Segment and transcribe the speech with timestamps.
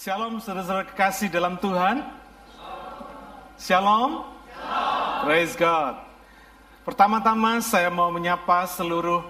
[0.00, 2.00] Shalom saudara-saudara kekasih dalam Tuhan.
[3.60, 4.24] Shalom.
[5.28, 6.00] Praise God.
[6.88, 9.20] Pertama-tama saya mau menyapa seluruh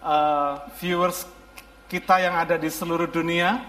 [0.00, 1.28] uh, viewers
[1.92, 3.60] kita yang ada di seluruh dunia.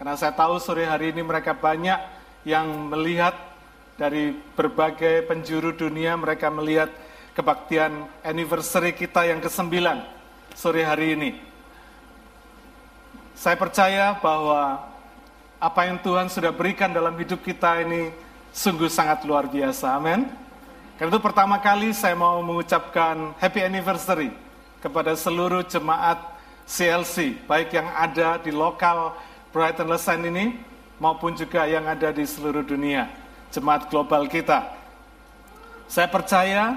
[0.00, 2.00] Karena saya tahu sore hari ini mereka banyak
[2.48, 3.36] yang melihat
[4.00, 6.16] dari berbagai penjuru dunia.
[6.16, 6.88] Mereka melihat
[7.36, 9.76] kebaktian anniversary kita yang ke-9
[10.56, 11.30] sore hari ini.
[13.36, 14.91] Saya percaya bahwa
[15.62, 18.10] apa yang Tuhan sudah berikan dalam hidup kita ini
[18.50, 19.94] sungguh sangat luar biasa.
[19.94, 20.26] Amin.
[20.98, 24.34] Karena itu pertama kali saya mau mengucapkan happy anniversary
[24.82, 26.18] kepada seluruh jemaat
[26.66, 29.14] CLC, baik yang ada di lokal
[29.54, 30.58] Brighton Lesan ini
[30.98, 33.06] maupun juga yang ada di seluruh dunia,
[33.54, 34.66] jemaat global kita.
[35.86, 36.74] Saya percaya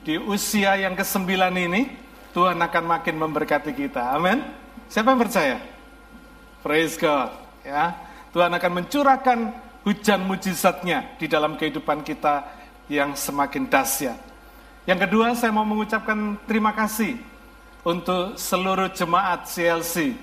[0.00, 1.28] di usia yang ke-9
[1.60, 1.92] ini
[2.32, 4.16] Tuhan akan makin memberkati kita.
[4.16, 4.40] Amin.
[4.88, 5.56] Siapa yang percaya?
[6.64, 7.32] Praise God.
[7.64, 7.96] Ya,
[8.34, 9.38] Tuhan akan mencurahkan
[9.86, 12.42] hujan mujizatnya di dalam kehidupan kita
[12.90, 14.18] yang semakin dahsyat.
[14.90, 17.14] Yang kedua, saya mau mengucapkan terima kasih
[17.86, 20.18] untuk seluruh jemaat CLC,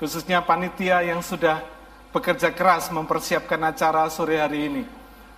[0.00, 1.60] khususnya panitia yang sudah
[2.08, 4.84] bekerja keras mempersiapkan acara sore hari ini.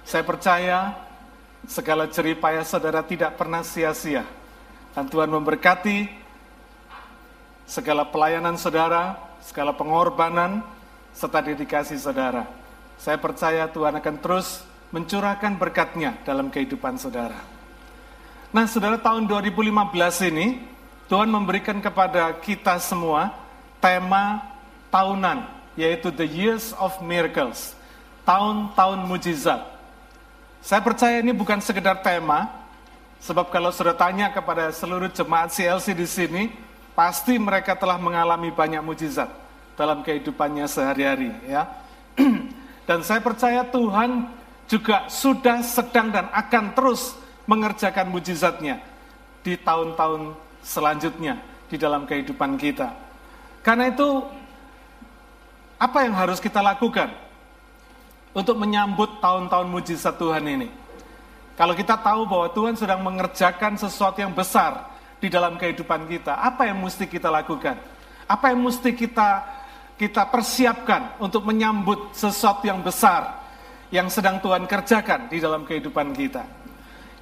[0.06, 0.94] Saya percaya
[1.66, 4.22] segala jeripaya saudara tidak pernah sia-sia.
[4.94, 6.06] Dan Tuhan memberkati
[7.66, 10.62] segala pelayanan saudara, segala pengorbanan,
[11.14, 12.44] serta dedikasi saudara.
[12.98, 17.38] Saya percaya Tuhan akan terus mencurahkan berkatnya dalam kehidupan saudara.
[18.54, 20.62] Nah, saudara tahun 2015 ini,
[21.10, 23.34] Tuhan memberikan kepada kita semua
[23.82, 24.42] tema
[24.90, 27.74] tahunan, yaitu The Years of Miracles,
[28.22, 29.62] tahun-tahun mujizat.
[30.62, 32.46] Saya percaya ini bukan sekedar tema,
[33.18, 36.42] sebab kalau sudah tanya kepada seluruh jemaat CLC di sini,
[36.94, 39.43] pasti mereka telah mengalami banyak mujizat
[39.74, 41.66] dalam kehidupannya sehari-hari ya.
[42.88, 44.28] Dan saya percaya Tuhan
[44.68, 48.80] juga sudah sedang dan akan terus mengerjakan mujizatnya
[49.44, 52.92] di tahun-tahun selanjutnya di dalam kehidupan kita.
[53.64, 54.24] Karena itu
[55.80, 57.12] apa yang harus kita lakukan
[58.32, 60.68] untuk menyambut tahun-tahun mujizat Tuhan ini?
[61.54, 64.90] Kalau kita tahu bahwa Tuhan sedang mengerjakan sesuatu yang besar
[65.22, 67.78] di dalam kehidupan kita, apa yang mesti kita lakukan?
[68.26, 69.44] Apa yang mesti kita
[69.94, 73.42] kita persiapkan untuk menyambut sesuatu yang besar
[73.94, 76.42] yang sedang Tuhan kerjakan di dalam kehidupan kita.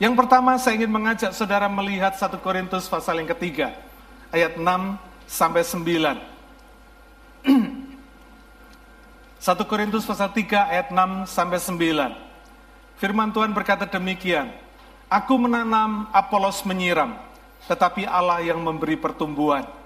[0.01, 3.77] Yang pertama saya ingin mengajak saudara melihat 1 Korintus pasal yang ketiga,
[4.33, 4.65] ayat 6
[5.29, 6.17] sampai 9.
[7.45, 7.53] 1
[9.71, 11.77] Korintus pasal 3 ayat 6 sampai 9.
[12.97, 14.49] Firman Tuhan berkata demikian,
[15.13, 17.13] Aku menanam, Apolos menyiram,
[17.69, 19.82] tetapi Allah yang memberi pertumbuhan.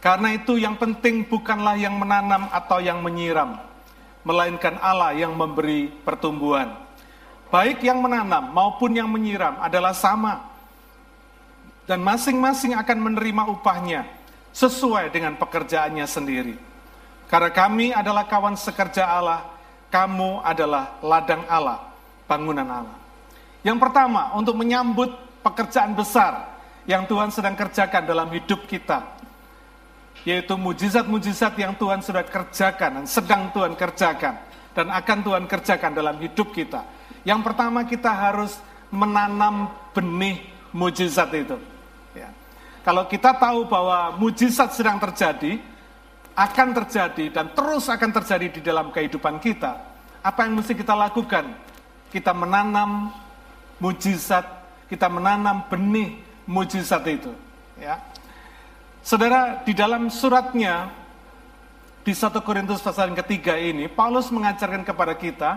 [0.00, 3.60] Karena itu yang penting bukanlah yang menanam atau yang menyiram,
[4.24, 6.72] melainkan Allah yang memberi pertumbuhan.
[7.52, 10.48] Baik yang menanam maupun yang menyiram adalah sama.
[11.84, 14.06] Dan masing-masing akan menerima upahnya
[14.56, 16.54] sesuai dengan pekerjaannya sendiri.
[17.26, 19.44] Karena kami adalah kawan sekerja Allah,
[19.92, 21.92] kamu adalah ladang Allah,
[22.30, 22.96] bangunan Allah.
[23.60, 25.12] Yang pertama, untuk menyambut
[25.44, 26.56] pekerjaan besar
[26.88, 29.19] yang Tuhan sedang kerjakan dalam hidup kita,
[30.28, 34.34] yaitu mujizat-mujizat yang Tuhan sudah kerjakan dan sedang Tuhan kerjakan
[34.76, 36.84] dan akan Tuhan kerjakan dalam hidup kita.
[37.24, 38.56] Yang pertama kita harus
[38.92, 40.40] menanam benih
[40.72, 41.56] mujizat itu.
[42.16, 42.30] Ya.
[42.82, 45.60] Kalau kita tahu bahwa mujizat sedang terjadi,
[46.34, 49.76] akan terjadi dan terus akan terjadi di dalam kehidupan kita,
[50.20, 51.52] apa yang mesti kita lakukan?
[52.10, 53.14] Kita menanam
[53.78, 54.44] mujizat,
[54.90, 57.32] kita menanam benih mujizat itu.
[57.78, 58.09] Ya.
[59.00, 60.92] Saudara, di dalam suratnya
[62.04, 65.50] di 1 Korintus pasal yang ketiga ini, Paulus mengajarkan kepada kita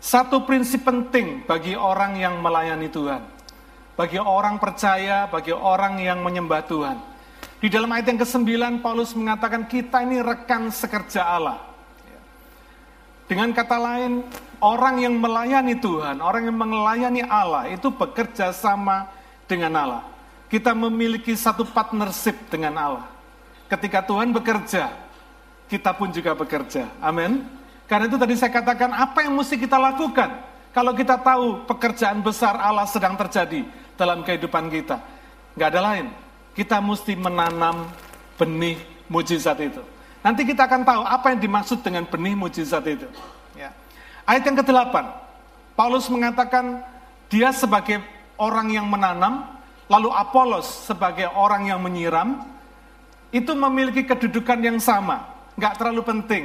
[0.00, 3.20] satu prinsip penting bagi orang yang melayani Tuhan.
[3.92, 6.96] Bagi orang percaya, bagi orang yang menyembah Tuhan.
[7.58, 8.46] Di dalam ayat yang ke-9,
[8.80, 11.58] Paulus mengatakan kita ini rekan sekerja Allah.
[13.28, 14.24] Dengan kata lain,
[14.64, 19.12] orang yang melayani Tuhan, orang yang melayani Allah itu bekerja sama
[19.44, 20.17] dengan Allah
[20.48, 23.06] kita memiliki satu partnership dengan Allah.
[23.68, 24.88] Ketika Tuhan bekerja,
[25.68, 26.88] kita pun juga bekerja.
[27.04, 27.44] Amin.
[27.84, 30.28] Karena itu tadi saya katakan apa yang mesti kita lakukan
[30.72, 33.64] kalau kita tahu pekerjaan besar Allah sedang terjadi
[33.96, 35.00] dalam kehidupan kita.
[35.56, 36.06] Nggak ada lain.
[36.56, 37.88] Kita mesti menanam
[38.36, 39.80] benih mujizat itu.
[40.22, 43.08] Nanti kita akan tahu apa yang dimaksud dengan benih mujizat itu.
[43.56, 43.72] Ya.
[44.28, 44.94] Ayat yang ke-8,
[45.78, 46.84] Paulus mengatakan
[47.32, 48.02] dia sebagai
[48.36, 49.57] orang yang menanam,
[49.88, 52.44] lalu Apolos sebagai orang yang menyiram,
[53.32, 56.44] itu memiliki kedudukan yang sama, nggak terlalu penting.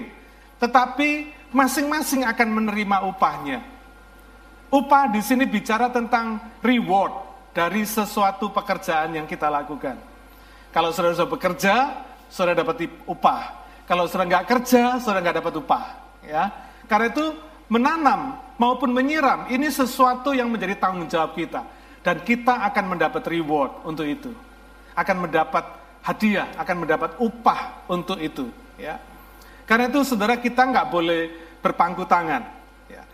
[0.60, 3.60] Tetapi masing-masing akan menerima upahnya.
[4.74, 7.14] Upah di sini bicara tentang reward
[7.54, 10.00] dari sesuatu pekerjaan yang kita lakukan.
[10.74, 11.76] Kalau saudara sudah bekerja,
[12.34, 13.42] saudara dapat upah.
[13.86, 15.86] Kalau saudara nggak kerja, saudara nggak dapat upah.
[16.24, 16.50] Ya,
[16.88, 17.26] karena itu
[17.68, 21.62] menanam maupun menyiram ini sesuatu yang menjadi tanggung jawab kita
[22.04, 24.30] dan kita akan mendapat reward untuk itu.
[24.94, 25.66] Akan mendapat
[26.06, 28.52] hadiah, akan mendapat upah untuk itu.
[28.78, 29.00] Ya,
[29.64, 31.32] karena itu saudara kita nggak boleh
[31.64, 32.44] berpangku tangan.
[32.92, 33.08] Ya.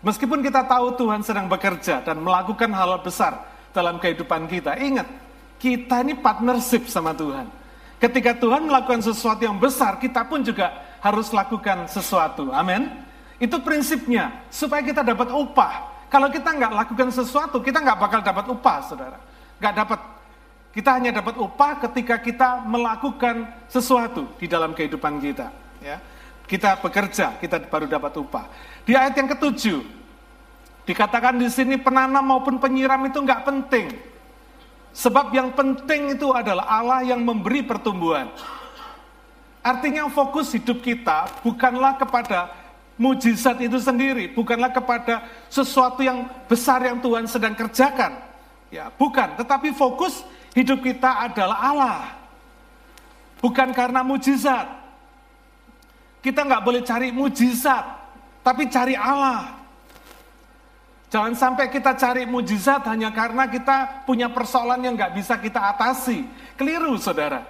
[0.00, 3.42] Meskipun kita tahu Tuhan sedang bekerja dan melakukan hal besar
[3.74, 5.10] dalam kehidupan kita, ingat,
[5.58, 7.50] kita ini partnership sama Tuhan.
[7.96, 12.52] Ketika Tuhan melakukan sesuatu yang besar, kita pun juga harus lakukan sesuatu.
[12.52, 12.92] Amin.
[13.36, 15.95] Itu prinsipnya, supaya kita dapat upah.
[16.06, 19.18] Kalau kita nggak lakukan sesuatu, kita nggak bakal dapat upah, saudara.
[19.58, 20.00] Nggak dapat.
[20.70, 25.48] Kita hanya dapat upah ketika kita melakukan sesuatu di dalam kehidupan kita.
[25.80, 25.98] Ya
[26.46, 28.46] kita bekerja, kita baru dapat upah.
[28.86, 29.82] Di ayat yang ketujuh,
[30.86, 33.90] dikatakan di sini penanam maupun penyiram itu nggak penting.
[34.96, 38.32] Sebab yang penting itu adalah Allah yang memberi pertumbuhan.
[39.60, 42.48] Artinya fokus hidup kita bukanlah kepada
[42.96, 48.24] mujizat itu sendiri, bukanlah kepada sesuatu yang besar yang Tuhan sedang kerjakan.
[48.72, 50.24] Ya, bukan, tetapi fokus
[50.56, 52.02] hidup kita adalah Allah.
[53.38, 54.64] Bukan karena mujizat,
[56.24, 57.84] kita nggak boleh cari mujizat,
[58.40, 59.54] tapi cari Allah.
[61.06, 66.26] Jangan sampai kita cari mujizat hanya karena kita punya persoalan yang nggak bisa kita atasi.
[66.58, 67.46] Keliru, saudara.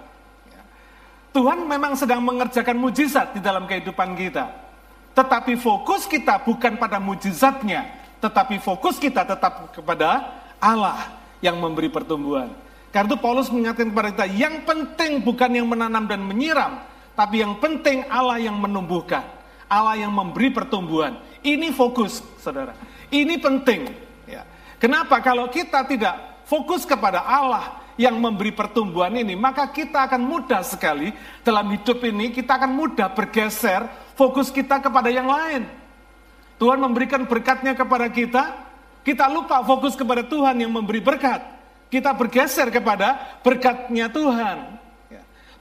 [1.32, 4.65] Tuhan memang sedang mengerjakan mujizat di dalam kehidupan kita.
[5.16, 7.88] Tetapi fokus kita bukan pada mujizatnya,
[8.20, 10.28] tetapi fokus kita tetap kepada
[10.60, 11.08] Allah
[11.40, 12.52] yang memberi pertumbuhan.
[12.92, 16.84] Karena itu Paulus mengingatkan kepada kita, yang penting bukan yang menanam dan menyiram,
[17.16, 19.24] tapi yang penting Allah yang menumbuhkan,
[19.72, 21.16] Allah yang memberi pertumbuhan.
[21.40, 22.76] Ini fokus, saudara.
[23.08, 23.88] Ini penting.
[24.28, 24.44] Ya.
[24.76, 25.24] Kenapa?
[25.24, 31.12] Kalau kita tidak fokus kepada Allah yang memberi pertumbuhan ini, maka kita akan mudah sekali
[31.40, 35.68] dalam hidup ini, kita akan mudah bergeser fokus kita kepada yang lain.
[36.56, 38.56] Tuhan memberikan berkatnya kepada kita,
[39.04, 41.44] kita lupa fokus kepada Tuhan yang memberi berkat.
[41.86, 44.82] Kita bergeser kepada berkatnya Tuhan.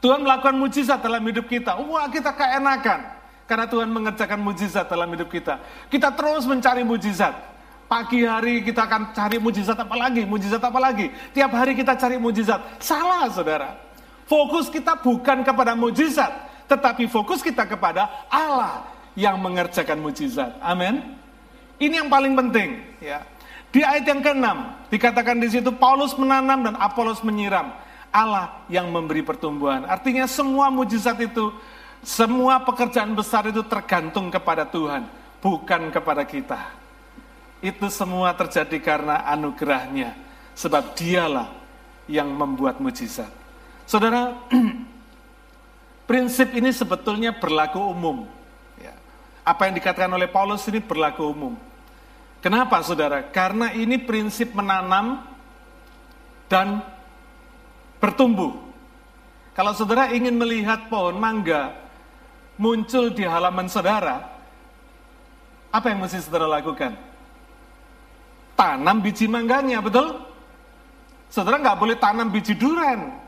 [0.01, 1.77] Tuhan melakukan mujizat dalam hidup kita.
[1.81, 2.99] Wah, kita keenakan.
[3.45, 5.61] Karena Tuhan mengerjakan mujizat dalam hidup kita.
[5.89, 7.33] Kita terus mencari mujizat.
[7.85, 11.13] Pagi hari kita akan cari mujizat apa lagi, mujizat apa lagi.
[11.37, 12.81] Tiap hari kita cari mujizat.
[12.81, 13.77] Salah, saudara.
[14.25, 16.33] Fokus kita bukan kepada mujizat,
[16.65, 18.85] tetapi fokus kita kepada Allah
[19.15, 20.57] yang mengerjakan mujizat.
[20.59, 21.15] Amin.
[21.79, 23.23] Ini yang paling penting, ya.
[23.75, 24.47] Di ayat yang ke-6
[24.87, 27.75] dikatakan di situ Paulus menanam dan Apolos menyiram.
[28.15, 29.83] Allah yang memberi pertumbuhan.
[29.83, 31.51] Artinya semua mujizat itu,
[31.99, 35.03] semua pekerjaan besar itu tergantung kepada Tuhan,
[35.43, 36.71] bukan kepada kita.
[37.59, 40.15] Itu semua terjadi karena anugerahnya,
[40.55, 41.51] sebab dialah
[42.07, 43.27] yang membuat mujizat.
[43.83, 44.31] Saudara,
[46.05, 48.29] prinsip ini sebetulnya berlaku umum.
[48.79, 48.93] Ya.
[49.45, 51.53] Apa yang dikatakan oleh Paulus ini berlaku umum.
[52.41, 53.25] Kenapa saudara?
[53.25, 55.25] Karena ini prinsip menanam
[56.45, 56.81] dan
[57.97, 58.53] bertumbuh.
[59.57, 61.73] Kalau saudara ingin melihat pohon mangga
[62.61, 64.29] muncul di halaman saudara,
[65.73, 66.93] apa yang mesti saudara lakukan?
[68.55, 70.21] Tanam biji mangganya, betul?
[71.33, 73.24] Saudara nggak boleh tanam biji duren.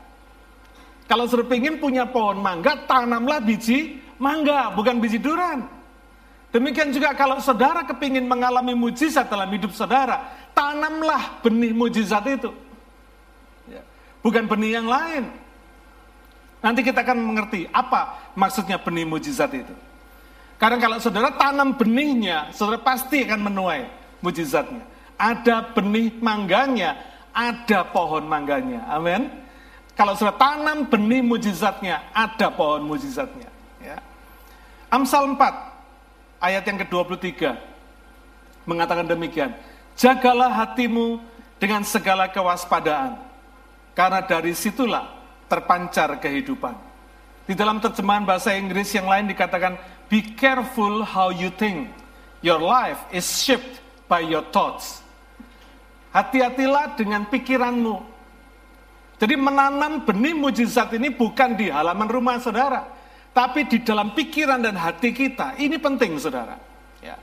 [1.08, 5.64] Kalau saudara ingin punya pohon mangga, tanamlah biji mangga, bukan biji duren.
[6.52, 12.52] Demikian juga kalau saudara kepingin mengalami mujizat dalam hidup saudara, tanamlah benih mujizat itu
[14.22, 15.24] bukan benih yang lain.
[16.58, 19.74] Nanti kita akan mengerti apa maksudnya benih mujizat itu.
[20.58, 23.86] Karena kalau saudara tanam benihnya, saudara pasti akan menuai
[24.18, 24.82] mujizatnya.
[25.14, 26.98] Ada benih mangganya,
[27.30, 28.82] ada pohon mangganya.
[28.90, 29.30] Amin.
[29.98, 33.50] Kalau saudara tanam benih mujizatnya, ada pohon mujizatnya.
[33.82, 33.98] Ya.
[34.94, 35.42] Amsal 4,
[36.38, 37.58] ayat yang ke-23,
[38.62, 39.50] mengatakan demikian.
[39.98, 41.18] Jagalah hatimu
[41.58, 43.18] dengan segala kewaspadaan
[43.98, 45.10] karena dari situlah
[45.50, 46.78] terpancar kehidupan.
[47.50, 49.74] Di dalam terjemahan bahasa Inggris yang lain dikatakan,
[50.06, 51.90] Be careful how you think.
[52.38, 55.02] Your life is shaped by your thoughts.
[56.14, 58.17] Hati-hatilah dengan pikiranmu.
[59.18, 62.86] Jadi menanam benih mujizat ini bukan di halaman rumah saudara,
[63.34, 65.58] tapi di dalam pikiran dan hati kita.
[65.58, 66.54] Ini penting saudara.
[67.02, 67.18] Ya.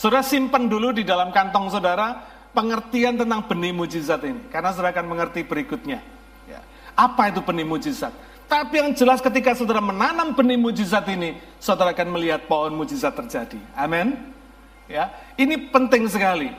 [0.00, 2.24] Saudara simpan dulu di dalam kantong saudara
[2.56, 4.48] pengertian tentang benih mujizat ini.
[4.48, 6.00] Karena saudara akan mengerti berikutnya.
[6.48, 6.64] Ya.
[6.96, 8.16] Apa itu benih mujizat?
[8.48, 13.60] Tapi yang jelas ketika saudara menanam benih mujizat ini, saudara akan melihat pohon mujizat terjadi.
[13.76, 14.16] Amin.
[14.86, 16.54] Ya, ini penting sekali.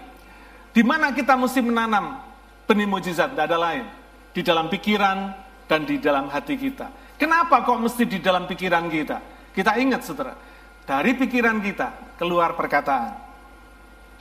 [0.75, 2.21] Di mana kita mesti menanam
[2.69, 3.33] benih mujizat?
[3.33, 3.96] Tidak ada lain.
[4.37, 5.33] Di dalam pikiran
[5.65, 7.17] dan di dalam hati kita.
[7.17, 9.17] Kenapa kok mesti di dalam pikiran kita?
[9.49, 10.37] Kita ingat saudara,
[10.85, 13.17] dari pikiran kita keluar perkataan.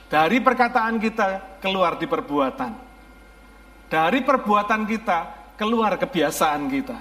[0.09, 2.71] Dari perkataan kita keluar di perbuatan.
[3.85, 5.17] Dari perbuatan kita
[5.53, 6.97] keluar kebiasaan kita.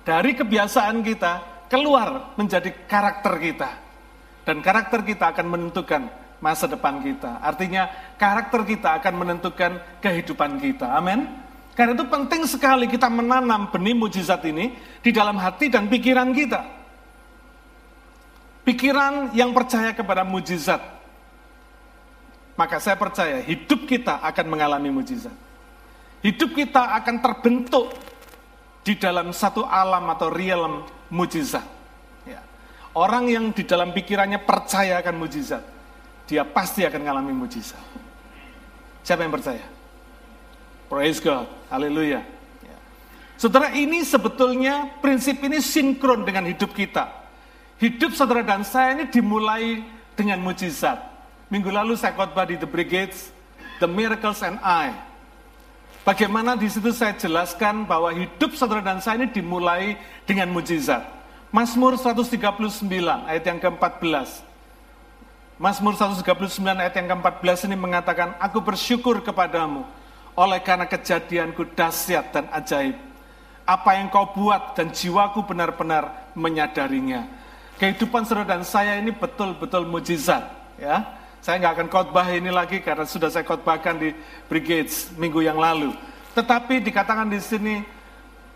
[0.00, 1.32] Dari kebiasaan kita
[1.68, 3.70] keluar menjadi karakter kita.
[4.48, 6.08] Dan karakter kita akan menentukan
[6.40, 7.44] masa depan kita.
[7.44, 10.96] Artinya karakter kita akan menentukan kehidupan kita.
[10.96, 11.49] Amin.
[11.80, 16.60] Karena itu penting sekali kita menanam benih mujizat ini di dalam hati dan pikiran kita.
[18.68, 20.76] Pikiran yang percaya kepada mujizat.
[22.52, 25.32] Maka saya percaya hidup kita akan mengalami mujizat.
[26.20, 27.96] Hidup kita akan terbentuk
[28.84, 31.64] di dalam satu alam atau realm mujizat.
[32.28, 32.44] Ya.
[32.92, 35.64] Orang yang di dalam pikirannya percaya akan mujizat,
[36.28, 37.80] dia pasti akan mengalami mujizat.
[39.00, 39.79] Siapa yang percaya?
[40.90, 42.26] Praise God, haleluya.
[42.66, 42.76] Ya.
[43.38, 47.06] Saudara ini sebetulnya prinsip ini sinkron dengan hidup kita.
[47.78, 49.86] Hidup saudara dan saya ini dimulai
[50.18, 50.98] dengan mujizat.
[51.46, 53.30] Minggu lalu saya khotbah di The Brigades,
[53.78, 54.90] The Miracles and I.
[56.02, 59.94] Bagaimana di situ saya jelaskan bahwa hidup saudara dan saya ini dimulai
[60.26, 61.06] dengan mujizat.
[61.54, 62.82] Mazmur 139
[63.30, 64.42] ayat yang ke-14.
[65.54, 66.26] Mazmur 139
[66.66, 69.86] ayat yang ke-14 ini mengatakan, Aku bersyukur kepadamu
[70.36, 72.96] oleh karena kejadianku dahsyat dan ajaib.
[73.66, 77.40] Apa yang kau buat dan jiwaku benar-benar menyadarinya
[77.80, 80.44] kehidupan saudara dan saya ini betul-betul mujizat.
[80.76, 81.08] Ya,
[81.40, 84.12] saya nggak akan khotbah ini lagi karena sudah saya khotbahkan di
[84.52, 85.96] Brigades minggu yang lalu.
[86.36, 87.80] Tetapi dikatakan di sini,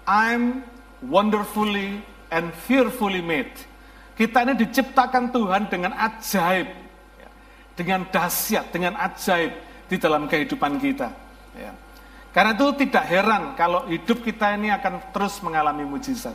[0.05, 0.61] I'm
[1.01, 3.51] wonderfully and fearfully made.
[4.15, 6.69] Kita ini diciptakan Tuhan dengan ajaib,
[7.19, 7.29] ya.
[7.75, 9.51] dengan dahsyat, dengan ajaib
[9.89, 11.11] di dalam kehidupan kita.
[12.35, 16.35] Karena itu tidak heran kalau hidup kita ini akan terus mengalami mujizat.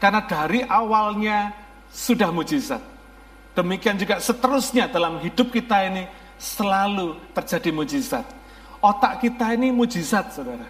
[0.00, 1.52] Karena dari awalnya
[1.92, 2.80] sudah mujizat.
[3.52, 6.08] Demikian juga seterusnya dalam hidup kita ini
[6.40, 8.24] selalu terjadi mujizat.
[8.80, 10.64] Otak kita ini mujizat, saudara.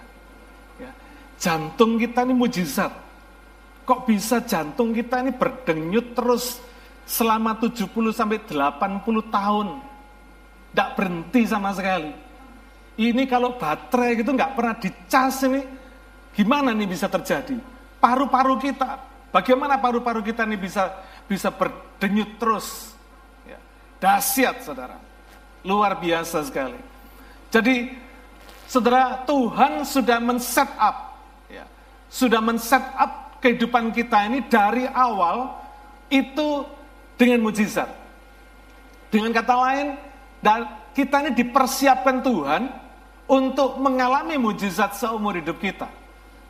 [0.76, 0.90] Ya.
[1.38, 2.90] Jantung kita ini mujizat.
[3.87, 6.59] Kok bisa jantung kita ini berdenyut terus
[7.07, 9.69] selama 70 sampai 80 tahun?
[10.75, 12.24] Tidak berhenti sama sekali.
[12.94, 15.66] Ini kalau baterai gitu nggak pernah dicas ini,
[16.30, 17.58] gimana nih bisa terjadi?
[17.98, 19.02] Paru-paru kita,
[19.34, 20.94] bagaimana paru-paru kita ini bisa
[21.26, 22.94] bisa berdenyut terus.
[23.42, 23.58] Ya.
[23.98, 24.94] Dahsyat, saudara.
[25.66, 26.78] Luar biasa sekali.
[27.50, 27.98] Jadi,
[28.70, 31.18] saudara, Tuhan sudah men-set up,
[31.50, 31.66] ya,
[32.06, 35.50] sudah men-set up kehidupan kita ini dari awal
[36.12, 36.62] itu
[37.18, 37.90] dengan mujizat.
[39.10, 39.86] Dengan kata lain,
[40.44, 42.84] dan kita ini dipersiapkan Tuhan
[43.25, 45.88] untuk mengalami mujizat seumur hidup kita.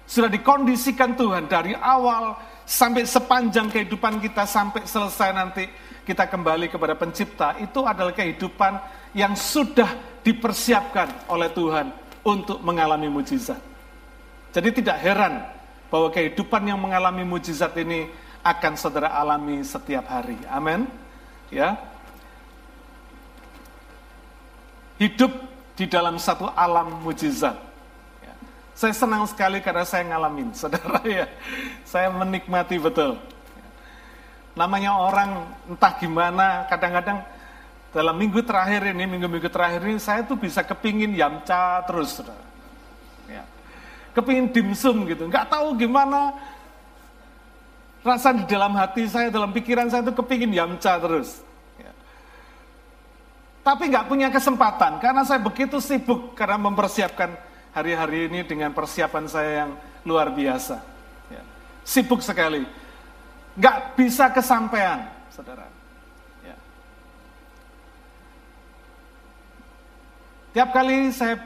[0.04, 2.36] Sudah dikondisikan Tuhan dari awal
[2.68, 5.64] sampai sepanjang kehidupan kita sampai selesai nanti
[6.04, 8.76] kita kembali kepada pencipta itu adalah kehidupan
[9.16, 11.88] yang sudah dipersiapkan oleh Tuhan
[12.24, 13.60] untuk mengalami mujizat.
[14.52, 15.44] Jadi tidak heran
[15.88, 18.08] bahwa kehidupan yang mengalami mujizat ini
[18.44, 20.36] akan saudara alami setiap hari.
[20.52, 20.84] Amin.
[21.48, 21.80] Ya.
[25.00, 25.32] Hidup
[25.74, 27.74] di dalam satu alam mujizat.
[28.74, 31.30] Saya senang sekali karena saya ngalamin, saudara ya.
[31.86, 33.18] Saya menikmati betul.
[34.58, 37.22] Namanya orang entah gimana, kadang-kadang
[37.94, 42.42] dalam minggu terakhir ini, minggu-minggu terakhir ini, saya tuh bisa kepingin yamca terus, saudara.
[43.30, 43.46] Ya.
[44.14, 46.34] Kepingin dimsum gitu, nggak tahu gimana
[48.02, 51.42] rasa di dalam hati saya, dalam pikiran saya tuh kepingin yamca terus.
[53.64, 57.32] Tapi nggak punya kesempatan, karena saya begitu sibuk karena mempersiapkan
[57.72, 59.70] hari-hari ini dengan persiapan saya yang
[60.04, 60.84] luar biasa.
[61.32, 61.40] Ya.
[61.80, 62.68] Sibuk sekali.
[63.56, 65.64] Nggak bisa kesampaian, saudara.
[66.44, 66.56] Ya.
[70.52, 71.40] Tiap kali saya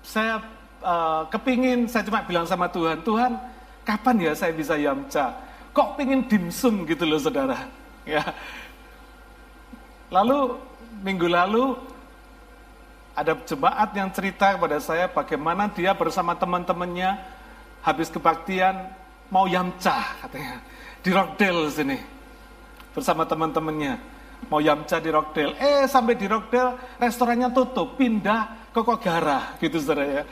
[0.00, 0.40] saya
[0.80, 3.36] uh, kepingin, saya cuma bilang sama Tuhan, Tuhan,
[3.84, 5.36] kapan ya saya bisa yamca?
[5.76, 7.68] Kok pingin dimsum gitu loh, saudara?
[8.08, 8.32] Ya.
[10.08, 10.56] Lalu
[11.02, 11.78] minggu lalu
[13.18, 17.18] ada jemaat yang cerita kepada saya bagaimana dia bersama teman-temannya
[17.82, 18.94] habis kebaktian
[19.30, 20.62] mau yamcah katanya
[21.02, 21.98] di Rockdale sini
[22.94, 23.98] bersama teman-temannya
[24.46, 30.22] mau yamcah di Rockdale eh sampai di Rockdale restorannya tutup pindah ke Kogara gitu saudara
[30.22, 30.24] ya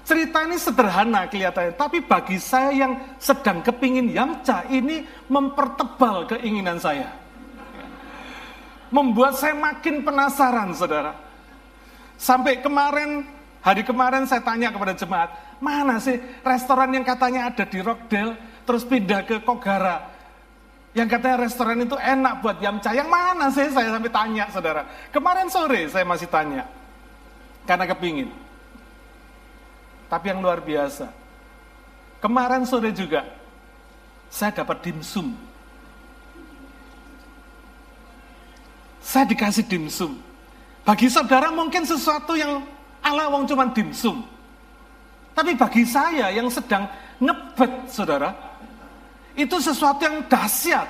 [0.00, 7.19] Cerita ini sederhana kelihatannya, tapi bagi saya yang sedang kepingin yamca ini mempertebal keinginan saya.
[8.90, 11.14] Membuat saya makin penasaran, saudara.
[12.18, 13.22] Sampai kemarin,
[13.62, 15.30] hari kemarin saya tanya kepada jemaat,
[15.62, 18.34] mana sih restoran yang katanya ada di Rockdale,
[18.66, 20.10] terus pindah ke Kogara.
[20.90, 24.82] Yang katanya restoran itu enak buat yamca, yang mana sih saya sampai tanya, saudara.
[25.14, 26.66] Kemarin sore saya masih tanya,
[27.62, 28.34] karena kepingin.
[30.10, 31.06] Tapi yang luar biasa,
[32.18, 33.22] kemarin sore juga
[34.26, 35.49] saya dapat dimsum.
[39.00, 40.20] Saya dikasih dimsum.
[40.84, 42.64] Bagi saudara mungkin sesuatu yang
[43.00, 44.24] ala wong cuman dimsum.
[45.36, 46.84] Tapi bagi saya yang sedang
[47.16, 48.36] ngebet, saudara,
[49.32, 50.88] itu sesuatu yang dahsyat.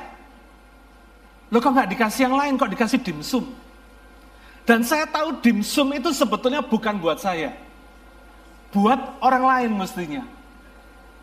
[1.50, 3.47] Lo kok nggak dikasih yang lain, kok dikasih dimsum?
[4.67, 7.71] Dan saya tahu dimsum itu sebetulnya bukan buat saya
[8.71, 10.23] buat orang lain mestinya.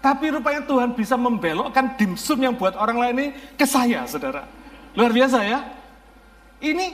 [0.04, 3.28] Tapi rupanya Tuhan bisa membelokkan dimsum yang buat orang lain ini
[3.58, 4.46] ke saya, saudara.
[4.94, 5.60] Luar biasa ya.
[6.58, 6.86] Ini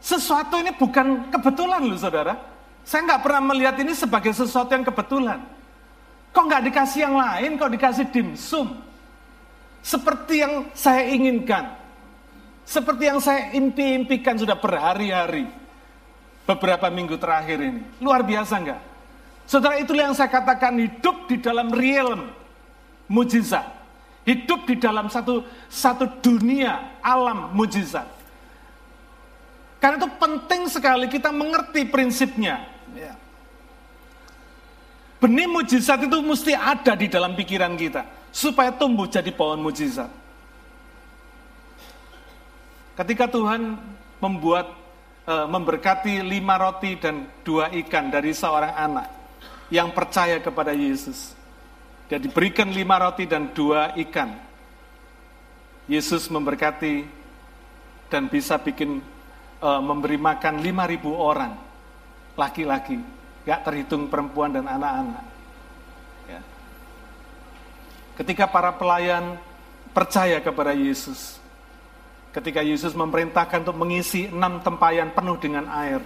[0.00, 2.34] sesuatu ini bukan kebetulan loh, saudara.
[2.84, 5.38] Saya nggak pernah melihat ini sebagai sesuatu yang kebetulan.
[6.32, 8.80] Kok nggak dikasih yang lain, kok dikasih dimsum?
[9.82, 11.76] Seperti yang saya inginkan.
[12.64, 15.50] Seperti yang saya impi-impikan sudah berhari-hari.
[16.46, 17.82] Beberapa minggu terakhir ini.
[17.98, 18.80] Luar biasa nggak?
[19.50, 22.30] Saudara itulah yang saya katakan hidup di dalam realm
[23.10, 23.66] mujizat.
[24.22, 28.19] Hidup di dalam satu satu dunia alam mujizat.
[29.80, 32.68] Karena itu penting sekali kita mengerti prinsipnya.
[32.92, 33.16] Ya.
[35.16, 40.08] Benih mujizat itu mesti ada di dalam pikiran kita supaya tumbuh jadi pohon mujizat.
[42.94, 43.80] Ketika Tuhan
[44.20, 44.68] membuat
[45.24, 49.08] eh, memberkati lima roti dan dua ikan dari seorang anak,
[49.70, 51.32] yang percaya kepada Yesus.
[52.10, 54.34] Dia diberikan lima roti dan dua ikan.
[55.86, 57.06] Yesus memberkati
[58.10, 58.98] dan bisa bikin
[59.60, 61.56] uh, memberi makan lima ribu orang
[62.34, 62.96] laki-laki,
[63.44, 65.24] gak terhitung perempuan dan anak-anak.
[66.28, 66.40] Ya.
[68.16, 69.36] Ketika para pelayan
[69.92, 71.36] percaya kepada Yesus,
[72.32, 76.00] ketika Yesus memerintahkan untuk mengisi enam tempayan penuh dengan air,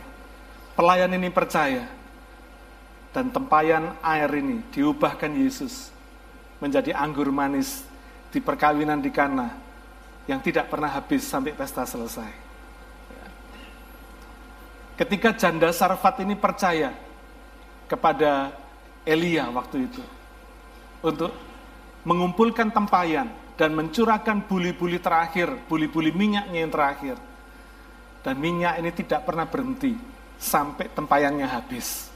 [0.74, 1.86] pelayan ini percaya
[3.14, 5.94] dan tempayan air ini diubahkan Yesus
[6.58, 7.86] menjadi anggur manis
[8.34, 9.54] di perkawinan di Kana
[10.26, 12.43] yang tidak pernah habis sampai pesta selesai.
[14.94, 16.94] Ketika janda Sarfat ini percaya
[17.90, 18.54] kepada
[19.02, 20.02] Elia waktu itu
[21.02, 21.34] untuk
[22.06, 23.28] mengumpulkan tempayan
[23.58, 27.16] dan mencurahkan buli-buli terakhir, buli-buli minyaknya yang terakhir.
[28.24, 29.92] Dan minyak ini tidak pernah berhenti
[30.40, 32.08] sampai tempayannya habis.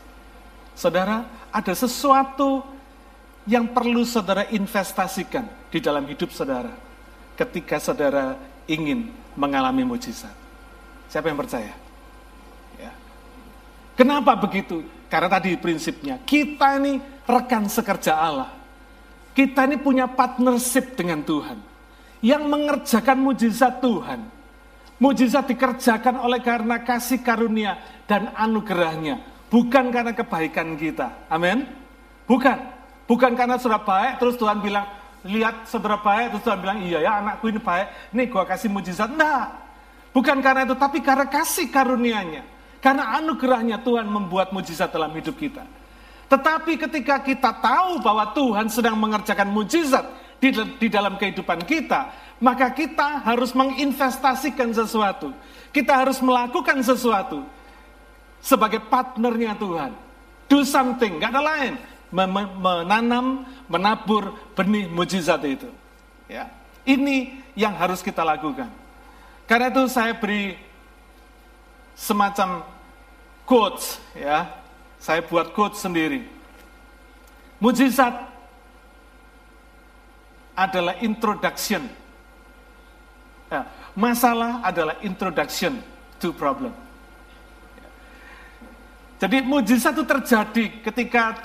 [0.73, 2.65] Saudara, ada sesuatu
[3.45, 6.73] yang perlu saudara investasikan di dalam hidup saudara
[7.37, 10.33] ketika saudara ingin mengalami mujizat.
[11.13, 11.88] Siapa yang percaya?
[13.99, 14.87] Kenapa begitu?
[15.11, 18.55] Karena tadi prinsipnya, kita ini rekan sekerja Allah.
[19.35, 21.59] Kita ini punya partnership dengan Tuhan.
[22.23, 24.21] Yang mengerjakan mujizat Tuhan.
[25.03, 31.25] Mujizat dikerjakan oleh karena kasih karunia dan anugerahnya Bukan karena kebaikan kita.
[31.33, 31.65] Amin.
[32.29, 32.59] Bukan.
[33.09, 34.85] Bukan karena sudah baik terus Tuhan bilang,
[35.25, 39.09] lihat saudara baik terus Tuhan bilang, iya ya anakku ini baik, nih gua kasih mujizat.
[39.17, 39.49] Nah,
[40.13, 42.45] bukan karena itu, tapi karena kasih karunianya.
[42.79, 45.67] Karena anugerahnya Tuhan membuat mujizat dalam hidup kita.
[46.29, 50.05] Tetapi ketika kita tahu bahwa Tuhan sedang mengerjakan mujizat
[50.39, 55.35] di, di dalam kehidupan kita, maka kita harus menginvestasikan sesuatu.
[55.75, 57.43] Kita harus melakukan sesuatu
[58.39, 59.93] sebagai partnernya Tuhan.
[60.47, 61.75] Do something, gak ada lain.
[62.09, 65.69] Menanam, menabur benih mujizat itu.
[66.29, 66.49] Ya,
[66.89, 68.71] ini yang harus kita lakukan.
[69.49, 70.57] Karena itu saya beri
[71.99, 72.63] semacam
[73.43, 74.47] quotes, ya.
[75.03, 76.23] Saya buat quotes sendiri.
[77.59, 78.15] Mujizat
[80.55, 81.87] adalah introduction.
[83.51, 85.83] Ya, masalah adalah introduction
[86.23, 86.75] to problem.
[89.19, 91.43] Jadi mujizat itu terjadi ketika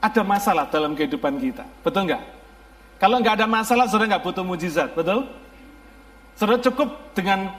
[0.00, 1.64] ada masalah dalam kehidupan kita.
[1.84, 2.22] Betul nggak?
[3.00, 4.92] Kalau nggak ada masalah, saudara nggak butuh mujizat.
[4.96, 5.28] Betul?
[6.36, 7.52] Saudara cukup dengan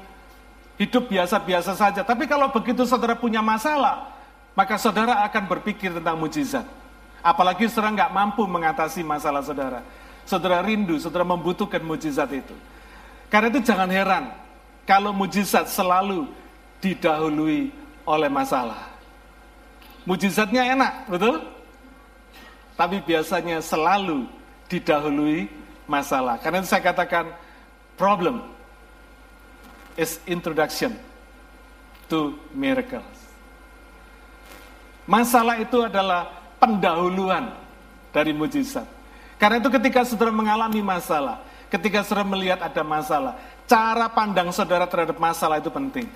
[0.76, 2.02] hidup biasa-biasa saja.
[2.04, 4.12] Tapi kalau begitu saudara punya masalah,
[4.54, 6.66] maka saudara akan berpikir tentang mujizat.
[7.26, 9.82] Apalagi saudara nggak mampu mengatasi masalah saudara.
[10.26, 12.56] Saudara rindu, saudara membutuhkan mujizat itu.
[13.30, 14.24] Karena itu jangan heran
[14.86, 16.30] kalau mujizat selalu
[16.82, 17.74] didahului
[18.06, 18.94] oleh masalah.
[20.06, 21.56] Mujizatnya enak, betul?
[22.76, 24.28] tapi biasanya selalu
[24.68, 25.48] didahului
[25.88, 26.38] masalah.
[26.40, 27.32] Karena itu saya katakan
[27.96, 28.44] problem
[29.96, 30.96] is introduction
[32.12, 33.04] to miracles.
[35.06, 37.54] Masalah itu adalah pendahuluan
[38.10, 38.88] dari mujizat.
[39.36, 43.34] Karena itu ketika saudara mengalami masalah, ketika saudara melihat ada masalah,
[43.68, 46.08] cara pandang saudara terhadap masalah itu penting.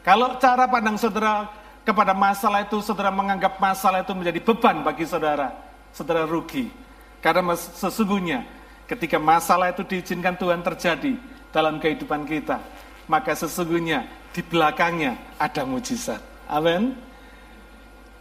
[0.00, 1.48] Kalau cara pandang saudara
[1.84, 5.52] kepada masalah itu, saudara menganggap masalah itu menjadi beban bagi saudara,
[5.92, 6.72] saudara rugi.
[7.20, 8.44] Karena sesungguhnya
[8.84, 11.16] ketika masalah itu diizinkan Tuhan terjadi
[11.52, 12.60] dalam kehidupan kita,
[13.06, 16.20] maka sesungguhnya di belakangnya ada mujizat.
[16.48, 16.96] Amin.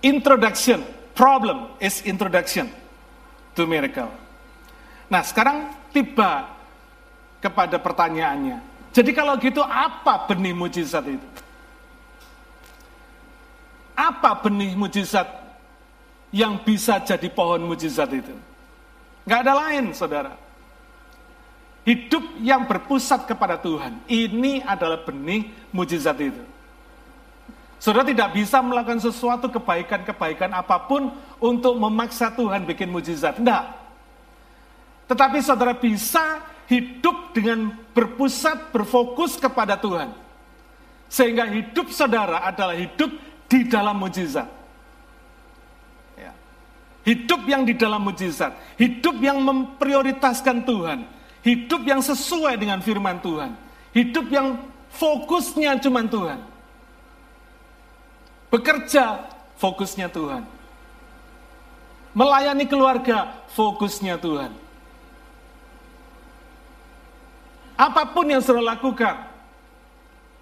[0.03, 0.83] Introduction,
[1.15, 2.67] problem is introduction
[3.55, 4.11] to miracle.
[5.07, 6.49] Nah, sekarang tiba
[7.39, 8.59] kepada pertanyaannya.
[8.93, 11.27] Jadi kalau gitu apa benih mujizat itu?
[13.93, 15.25] Apa benih mujizat
[16.33, 18.33] yang bisa jadi pohon mujizat itu?
[19.23, 20.42] Gak ada lain, saudara.
[21.83, 23.99] Hidup yang berpusat kepada Tuhan.
[24.07, 26.43] Ini adalah benih mujizat itu.
[27.75, 31.11] Saudara tidak bisa melakukan sesuatu kebaikan-kebaikan apa pun
[31.43, 33.35] untuk memaksa Tuhan bikin mujizat.
[33.35, 33.63] Tidak.
[35.11, 36.39] Tetapi saudara bisa
[36.71, 40.15] hidup dengan berpusat, berfokus kepada Tuhan.
[41.11, 43.11] Sehingga hidup saudara adalah hidup
[43.51, 44.47] di dalam mujizat.
[46.15, 46.31] Ya.
[47.03, 48.55] Hidup yang di dalam mujizat.
[48.79, 51.03] Hidup yang memprioritaskan Tuhan
[51.43, 53.51] Hidup yang sesuai dengan firman Tuhan.
[53.91, 54.63] Hidup yang
[54.95, 56.39] fokusnya cuma Tuhan.
[58.47, 59.27] Bekerja,
[59.59, 60.47] fokusnya Tuhan.
[62.15, 64.55] Melayani keluarga, fokusnya Tuhan.
[67.73, 69.27] Apa pun yang saudara lakukan,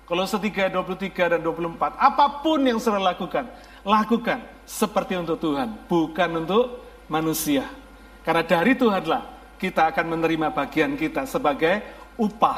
[0.06, 3.48] kalau setiga 23 dan 24, apa pun yang saudara lakukan,
[3.88, 7.66] lakukan seperti untuk Tuhan, bukan untuk manusia.
[8.22, 11.86] Karena dari Tuhanlah kita akan menerima bagian kita sebagai
[12.18, 12.58] upah,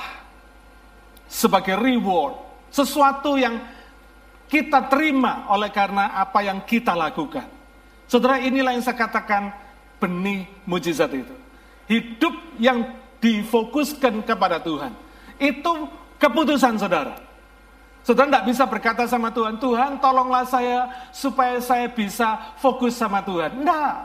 [1.27, 2.39] sebagai reward,
[2.71, 3.59] sesuatu yang
[4.47, 7.43] kita terima oleh karena apa yang kita lakukan.
[8.07, 9.51] Saudara, inilah yang saya katakan
[9.99, 11.35] benih mujizat itu.
[11.91, 12.87] Hidup yang
[13.19, 14.95] difokuskan kepada Tuhan.
[15.35, 17.19] Itu keputusan saudara.
[18.03, 23.59] Saudara tidak bisa berkata sama Tuhan, Tuhan tolonglah saya supaya saya bisa fokus sama Tuhan.
[23.59, 23.95] Tidak.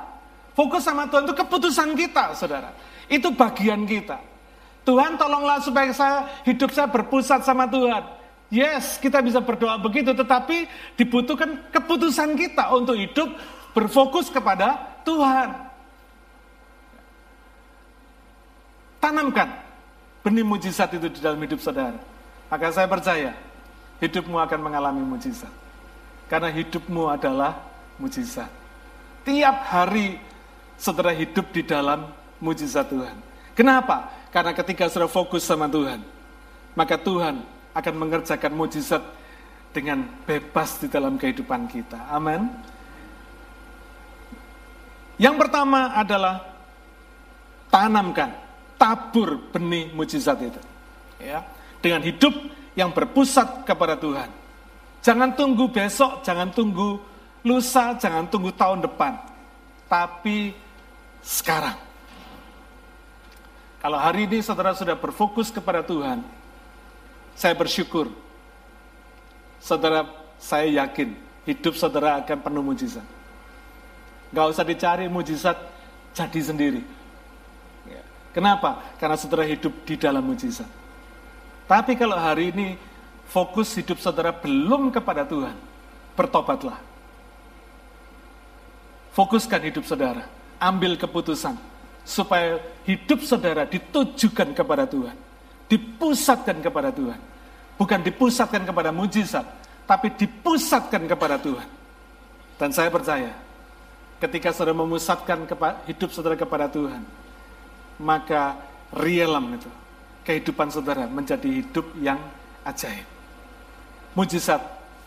[0.54, 2.70] Fokus sama Tuhan itu keputusan kita, saudara.
[3.08, 4.20] Itu bagian kita.
[4.84, 8.04] Tuhan tolonglah supaya saya hidup saya berpusat sama Tuhan.
[8.48, 10.64] Yes, kita bisa berdoa begitu, tetapi
[10.96, 13.28] dibutuhkan keputusan kita untuk hidup
[13.76, 15.52] berfokus kepada Tuhan.
[18.98, 19.52] Tanamkan
[20.24, 22.00] benih mujizat itu di dalam hidup saudara.
[22.48, 23.36] Maka saya percaya
[24.00, 25.52] hidupmu akan mengalami mujizat.
[26.32, 27.60] Karena hidupmu adalah
[28.00, 28.48] mujizat.
[29.28, 30.16] Tiap hari
[30.80, 33.16] saudara hidup di dalam mujizat Tuhan.
[33.54, 34.10] Kenapa?
[34.30, 36.02] Karena ketika sudah fokus sama Tuhan,
[36.78, 37.42] maka Tuhan
[37.74, 39.02] akan mengerjakan mujizat
[39.74, 42.08] dengan bebas di dalam kehidupan kita.
[42.10, 42.48] Amin.
[45.18, 46.46] Yang pertama adalah
[47.66, 48.30] tanamkan,
[48.78, 50.62] tabur benih mujizat itu.
[51.18, 51.42] Ya,
[51.82, 52.30] dengan hidup
[52.78, 54.30] yang berpusat kepada Tuhan.
[55.02, 57.02] Jangan tunggu besok, jangan tunggu
[57.42, 59.18] lusa, jangan tunggu tahun depan.
[59.90, 60.54] Tapi
[61.22, 61.87] sekarang.
[63.78, 66.26] Kalau hari ini saudara sudah berfokus kepada Tuhan,
[67.38, 68.10] saya bersyukur.
[69.62, 70.06] Saudara,
[70.38, 71.14] saya yakin
[71.46, 73.06] hidup saudara akan penuh mujizat.
[74.34, 75.54] Gak usah dicari mujizat,
[76.10, 76.82] jadi sendiri.
[77.86, 78.02] Ya.
[78.34, 78.82] Kenapa?
[78.98, 80.66] Karena saudara hidup di dalam mujizat.
[81.70, 82.74] Tapi kalau hari ini
[83.30, 85.54] fokus hidup saudara belum kepada Tuhan,
[86.18, 86.82] bertobatlah.
[89.14, 90.26] Fokuskan hidup saudara,
[90.58, 91.54] ambil keputusan
[92.08, 92.56] supaya
[92.88, 95.12] hidup saudara ditujukan kepada Tuhan,
[95.68, 97.20] dipusatkan kepada Tuhan.
[97.76, 99.44] Bukan dipusatkan kepada mujizat,
[99.84, 101.68] tapi dipusatkan kepada Tuhan.
[102.58, 103.30] Dan saya percaya,
[104.18, 105.44] ketika saudara memusatkan
[105.86, 107.04] hidup saudara kepada Tuhan,
[108.00, 108.56] maka
[108.90, 109.70] realem itu,
[110.24, 112.18] kehidupan saudara menjadi hidup yang
[112.66, 113.06] ajaib.
[114.16, 114.58] Mujizat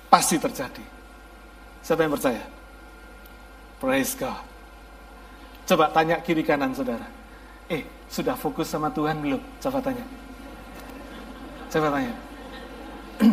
[0.07, 0.85] pasti terjadi.
[1.81, 2.45] Siapa yang percaya?
[3.81, 4.50] Praise God.
[5.71, 7.07] Coba tanya kiri kanan saudara.
[7.71, 9.39] Eh, sudah fokus sama Tuhan belum?
[9.63, 10.03] Coba tanya.
[11.71, 12.11] Coba tanya.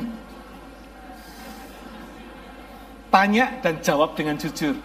[3.19, 4.79] tanya dan jawab dengan jujur.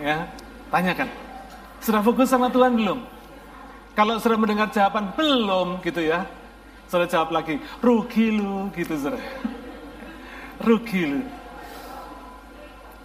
[0.00, 0.24] Ya,
[0.72, 1.12] tanyakan.
[1.84, 3.04] Sudah fokus sama Tuhan belum?
[3.92, 6.24] Kalau sudah mendengar jawaban belum gitu ya.
[6.88, 9.20] Sudah jawab lagi, rugi lu gitu saudara.
[10.64, 11.20] rugi lu.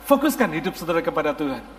[0.07, 1.78] Fokuskan hidup saudara kepada Tuhan.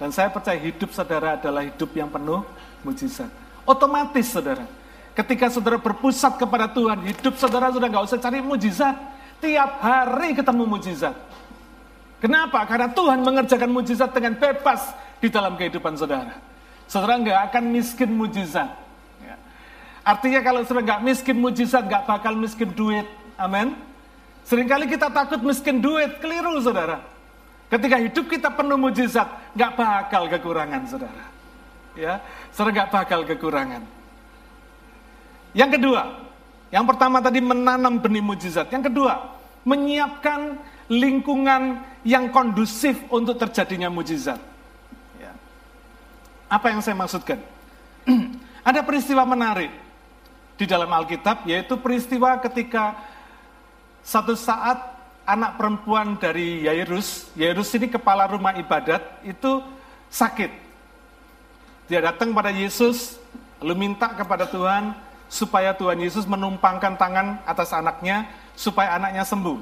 [0.00, 2.42] Dan saya percaya hidup saudara adalah hidup yang penuh
[2.82, 3.30] mujizat.
[3.62, 4.66] Otomatis saudara,
[5.14, 8.96] ketika saudara berpusat kepada Tuhan, hidup saudara sudah nggak usah cari mujizat.
[9.42, 11.14] Tiap hari ketemu mujizat.
[12.22, 12.62] Kenapa?
[12.62, 16.38] Karena Tuhan mengerjakan mujizat dengan bebas di dalam kehidupan saudara.
[16.86, 18.70] Saudara nggak akan miskin mujizat.
[19.18, 19.34] Ya.
[20.06, 23.06] Artinya kalau saudara nggak miskin mujizat, nggak bakal miskin duit.
[23.34, 23.74] Amin.
[24.46, 27.02] Seringkali kita takut miskin duit, keliru saudara.
[27.72, 29.24] Ketika hidup kita penuh mujizat,
[29.56, 31.24] nggak bakal kekurangan, saudara.
[31.96, 32.20] Ya,
[32.52, 33.80] saudara nggak bakal kekurangan.
[35.56, 36.02] Yang kedua,
[36.68, 38.68] yang pertama tadi menanam benih mujizat.
[38.68, 39.24] Yang kedua,
[39.64, 40.60] menyiapkan
[40.92, 44.36] lingkungan yang kondusif untuk terjadinya mujizat.
[45.16, 45.32] Ya.
[46.52, 47.40] Apa yang saya maksudkan?
[48.68, 49.72] Ada peristiwa menarik
[50.60, 53.00] di dalam Alkitab, yaitu peristiwa ketika
[54.04, 54.91] satu saat
[55.22, 59.62] anak perempuan dari Yairus, Yairus ini kepala rumah ibadat, itu
[60.10, 60.50] sakit.
[61.86, 63.18] Dia datang pada Yesus,
[63.62, 64.94] lalu minta kepada Tuhan,
[65.30, 68.26] supaya Tuhan Yesus menumpangkan tangan atas anaknya,
[68.58, 69.58] supaya anaknya sembuh.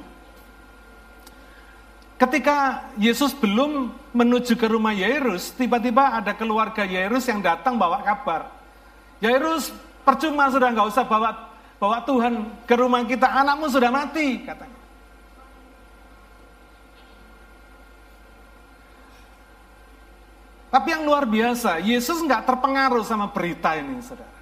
[2.20, 8.52] Ketika Yesus belum menuju ke rumah Yairus, tiba-tiba ada keluarga Yairus yang datang bawa kabar.
[9.24, 9.72] Yairus,
[10.04, 11.48] percuma sudah nggak usah bawa
[11.80, 14.79] bawa Tuhan ke rumah kita, anakmu sudah mati, katanya.
[20.70, 24.38] Tapi yang luar biasa, Yesus nggak terpengaruh sama berita ini, saudara.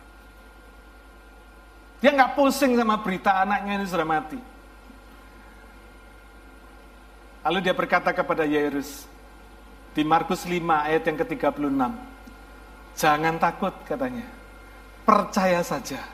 [2.05, 4.39] Dia nggak pusing sama berita anaknya ini sudah mati.
[7.49, 9.09] Lalu dia berkata kepada Yairus,
[9.97, 11.81] di Markus 5 ayat yang ke-36,
[12.93, 14.29] jangan takut katanya,
[15.09, 16.05] percaya saja.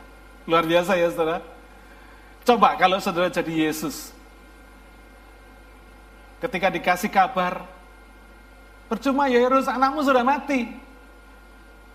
[0.46, 1.42] Luar biasa ya saudara.
[2.44, 4.14] Coba kalau saudara jadi Yesus,
[6.38, 7.66] ketika dikasih kabar,
[8.84, 10.68] Percuma ya Yairus, anakmu sudah mati.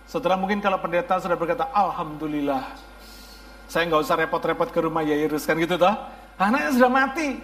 [0.10, 2.65] Saudara mungkin kalau pendeta sudah berkata, Alhamdulillah,
[3.69, 5.93] saya nggak usah repot-repot ke rumah Yairus, kan gitu toh?
[6.41, 7.38] Anaknya sudah mati.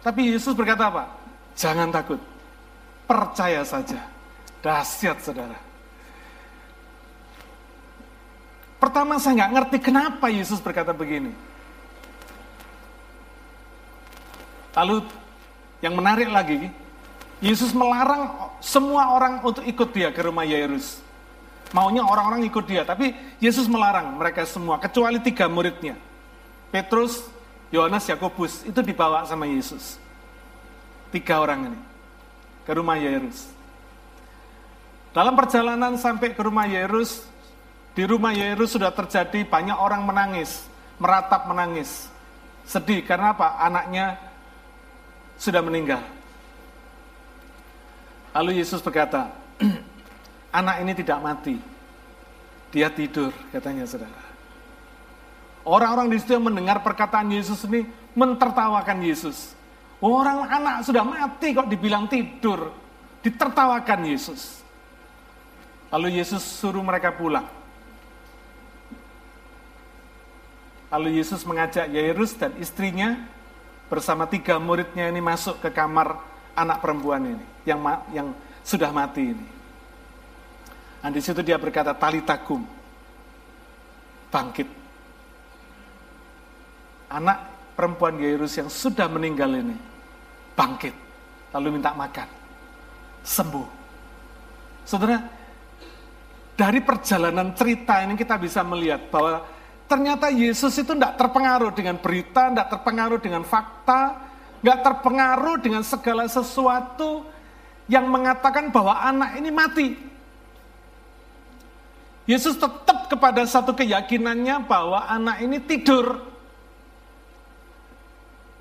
[0.00, 1.04] Tapi Yesus berkata apa?
[1.52, 2.16] Jangan takut,
[3.04, 4.00] percaya saja.
[4.64, 5.56] Dahsyat saudara.
[8.80, 11.36] Pertama saya nggak ngerti kenapa Yesus berkata begini.
[14.72, 15.04] Lalu
[15.84, 16.72] yang menarik lagi,
[17.40, 21.00] Yesus melarang semua orang untuk ikut dia ke rumah Yairus.
[21.72, 25.96] Maunya orang-orang ikut dia, tapi Yesus melarang mereka semua, kecuali tiga muridnya.
[26.68, 27.24] Petrus,
[27.72, 29.96] Yohanes, Yakobus, itu dibawa sama Yesus.
[31.14, 31.80] Tiga orang ini,
[32.66, 33.48] ke rumah Yairus.
[35.10, 37.24] Dalam perjalanan sampai ke rumah Yairus,
[37.94, 40.66] di rumah Yairus sudah terjadi banyak orang menangis,
[41.00, 42.10] meratap menangis.
[42.66, 43.58] Sedih, karena apa?
[43.62, 44.18] Anaknya
[45.38, 46.02] sudah meninggal.
[48.30, 49.34] Lalu Yesus berkata,
[50.58, 51.58] anak ini tidak mati.
[52.70, 54.22] Dia tidur, katanya saudara.
[55.66, 57.82] Orang-orang di situ yang mendengar perkataan Yesus ini
[58.14, 59.58] mentertawakan Yesus.
[60.00, 62.70] Orang anak sudah mati kok dibilang tidur.
[63.20, 64.62] Ditertawakan Yesus.
[65.90, 67.44] Lalu Yesus suruh mereka pulang.
[70.94, 73.26] Lalu Yesus mengajak Yairus dan istrinya
[73.90, 76.18] bersama tiga muridnya ini masuk ke kamar
[76.54, 77.80] anak perempuan ini yang
[78.12, 78.28] yang
[78.64, 79.46] sudah mati ini.
[81.00, 82.60] Dan di situ dia berkata talitakum
[84.28, 84.68] bangkit.
[87.10, 87.38] Anak
[87.74, 89.74] perempuan Yairus yang sudah meninggal ini
[90.54, 90.94] bangkit
[91.56, 92.28] lalu minta makan.
[93.24, 93.68] Sembuh.
[94.86, 95.18] Saudara,
[96.54, 99.44] dari perjalanan cerita ini kita bisa melihat bahwa
[99.88, 104.20] ternyata Yesus itu tidak terpengaruh dengan berita, tidak terpengaruh dengan fakta,
[104.60, 107.24] nggak terpengaruh dengan segala sesuatu
[107.90, 109.88] yang mengatakan bahwa anak ini mati.
[112.30, 116.22] Yesus tetap kepada satu keyakinannya bahwa anak ini tidur.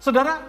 [0.01, 0.41] Saudara,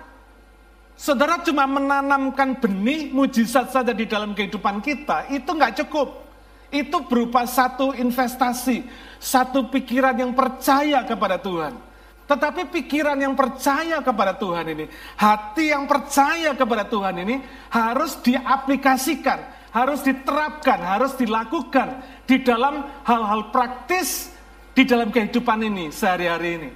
[0.97, 6.25] saudara cuma menanamkan benih mujizat saja di dalam kehidupan kita, itu nggak cukup.
[6.73, 8.89] Itu berupa satu investasi,
[9.21, 11.90] satu pikiran yang percaya kepada Tuhan.
[12.31, 14.87] Tetapi pikiran yang percaya kepada Tuhan ini,
[15.19, 17.43] hati yang percaya kepada Tuhan ini
[17.75, 21.99] harus diaplikasikan, harus diterapkan, harus dilakukan
[22.31, 24.31] di dalam hal-hal praktis
[24.79, 26.71] di dalam kehidupan ini sehari-hari ini.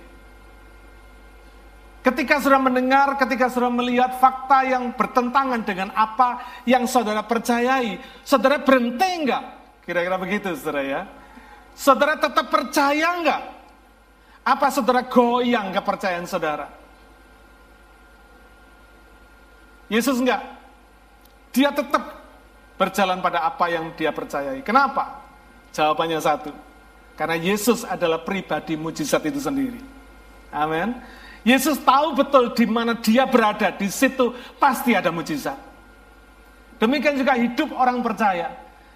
[2.02, 8.58] Ketika saudara mendengar, ketika saudara melihat fakta yang bertentangan dengan apa yang saudara percayai, saudara
[8.58, 9.44] berhenti enggak?
[9.86, 11.02] Kira-kira begitu saudara ya.
[11.78, 13.53] Saudara tetap percaya enggak
[14.44, 16.68] apa saudara goyang kepercayaan saudara?
[19.88, 20.44] Yesus enggak.
[21.54, 22.20] Dia tetap
[22.76, 24.60] berjalan pada apa yang dia percayai.
[24.60, 25.24] Kenapa?
[25.72, 26.52] Jawabannya satu.
[27.14, 29.80] Karena Yesus adalah pribadi mujizat itu sendiri.
[30.50, 30.98] Amin.
[31.46, 35.60] Yesus tahu betul di mana dia berada, di situ pasti ada mujizat.
[36.80, 38.50] Demikian juga hidup orang percaya.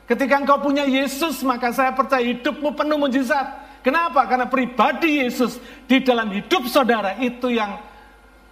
[0.08, 3.67] Ketika engkau punya Yesus, maka saya percaya hidupmu penuh mujizat.
[3.88, 4.29] Kenapa?
[4.29, 5.57] Karena pribadi Yesus
[5.88, 7.81] di dalam hidup saudara itu yang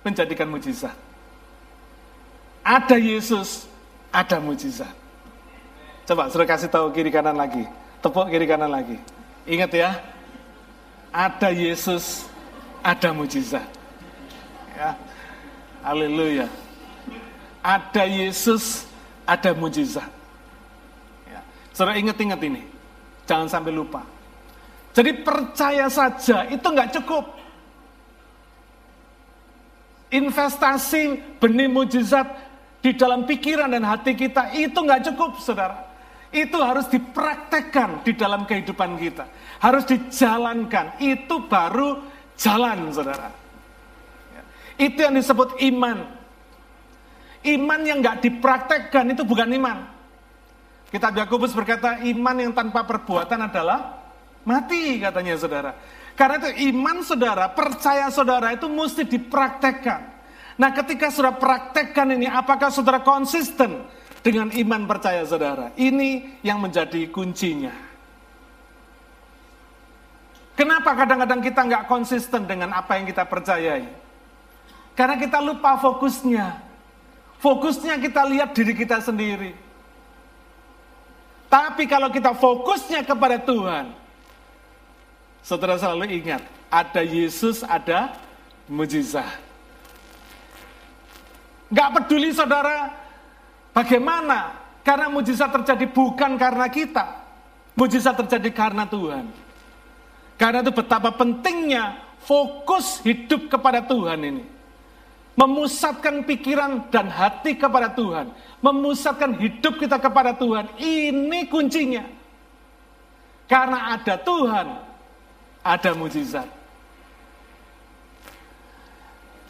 [0.01, 0.97] menjadikan mujizat.
[2.65, 3.69] Ada Yesus,
[4.09, 4.89] ada mujizat.
[6.09, 7.69] Coba suruh kasih tahu kiri kanan lagi.
[8.01, 8.97] Tepuk kiri kanan lagi.
[9.45, 10.01] Ingat ya,
[11.13, 12.25] ada Yesus,
[12.81, 13.69] ada mujizat.
[14.73, 14.97] Ya.
[15.85, 16.49] Haleluya.
[17.61, 18.89] Ada Yesus,
[19.29, 20.09] ada mujizat.
[21.29, 21.45] Ya.
[21.77, 22.65] Saudara ingat-ingat ini.
[23.29, 24.16] Jangan sampai lupa.
[24.97, 27.37] Jadi percaya saja itu nggak cukup.
[30.09, 32.25] Investasi benih mujizat
[32.81, 35.85] di dalam pikiran dan hati kita itu nggak cukup, saudara.
[36.33, 39.29] Itu harus dipraktekkan di dalam kehidupan kita.
[39.61, 40.97] Harus dijalankan.
[40.97, 42.01] Itu baru
[42.41, 43.29] jalan, saudara.
[44.81, 46.09] Itu yang disebut iman.
[47.45, 49.93] Iman yang nggak dipraktekkan itu bukan iman.
[50.89, 53.96] Kitab Yakobus berkata iman yang tanpa perbuatan adalah
[54.47, 55.75] mati katanya saudara.
[56.17, 60.17] Karena itu iman saudara, percaya saudara itu mesti dipraktekkan.
[60.57, 63.85] Nah ketika saudara praktekkan ini, apakah saudara konsisten
[64.25, 65.77] dengan iman percaya saudara?
[65.77, 67.75] Ini yang menjadi kuncinya.
[70.57, 73.85] Kenapa kadang-kadang kita nggak konsisten dengan apa yang kita percayai?
[74.97, 76.65] Karena kita lupa fokusnya.
[77.45, 79.53] Fokusnya kita lihat diri kita sendiri.
[81.53, 84.06] Tapi kalau kita fokusnya kepada Tuhan,
[85.47, 88.19] saudara selalu ingat, ada Yesus, ada
[88.67, 89.39] mujizat.
[91.71, 92.91] Gak peduli saudara
[93.71, 97.23] bagaimana, karena mujizat terjadi bukan karena kita.
[97.79, 99.31] Mujizat terjadi karena Tuhan.
[100.35, 101.95] Karena itu betapa pentingnya
[102.27, 104.45] fokus hidup kepada Tuhan ini
[105.37, 108.33] memusatkan pikiran dan hati kepada Tuhan,
[108.65, 110.73] memusatkan hidup kita kepada Tuhan.
[110.81, 112.05] Ini kuncinya.
[113.47, 114.67] Karena ada Tuhan,
[115.75, 116.47] ada mujizat.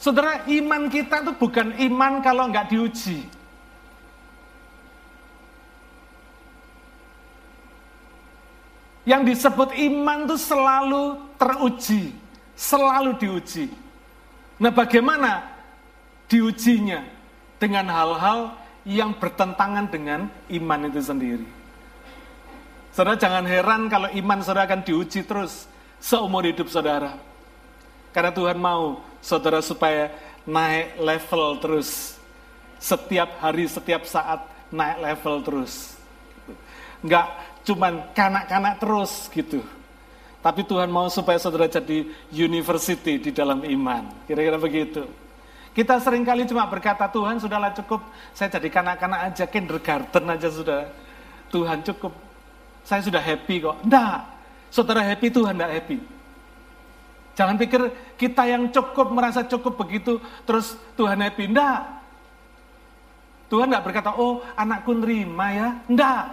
[0.01, 3.27] Saudara, iman kita itu bukan iman kalau nggak diuji.
[9.07, 11.05] Yang disebut iman itu selalu
[11.39, 12.11] teruji,
[12.59, 13.71] selalu diuji.
[14.59, 15.47] Nah bagaimana
[16.27, 17.07] diujinya
[17.63, 21.47] dengan hal-hal yang bertentangan dengan iman itu sendiri.
[22.91, 25.69] Saudara jangan heran kalau iman saudara akan diuji terus
[26.01, 27.17] seumur hidup saudara.
[28.13, 30.13] Karena Tuhan mau saudara supaya
[30.47, 32.17] naik level terus.
[32.81, 35.97] Setiap hari, setiap saat naik level terus.
[37.05, 37.29] Enggak
[37.67, 39.61] cuman kanak-kanak terus gitu.
[40.41, 44.07] Tapi Tuhan mau supaya saudara jadi university di dalam iman.
[44.31, 45.03] Kira-kira begitu.
[45.75, 48.01] Kita sering kali cuma berkata, Tuhan sudahlah cukup,
[48.33, 50.89] saya jadi kanak-kanak aja, kindergarten aja sudah.
[51.53, 52.17] Tuhan cukup,
[52.81, 53.77] saya sudah happy kok.
[53.85, 54.25] Enggak,
[54.71, 55.99] saudara happy, Tuhan enggak happy.
[57.37, 57.81] Jangan pikir
[58.17, 60.17] kita yang cukup, merasa cukup begitu,
[60.49, 61.53] terus Tuhan happy.
[61.53, 61.81] Enggak.
[63.53, 65.69] Tuhan enggak berkata, oh anakku nerima ya.
[65.87, 66.33] Enggak.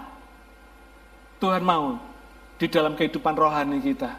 [1.43, 2.00] Tuhan mau
[2.56, 4.15] di dalam kehidupan rohani kita,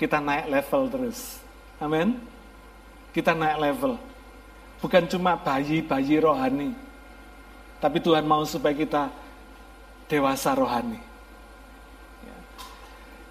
[0.00, 1.44] kita naik level terus.
[1.76, 2.16] Amin.
[3.12, 4.00] Kita naik level.
[4.80, 6.72] Bukan cuma bayi-bayi rohani.
[7.84, 9.12] Tapi Tuhan mau supaya kita
[10.08, 11.13] dewasa rohani.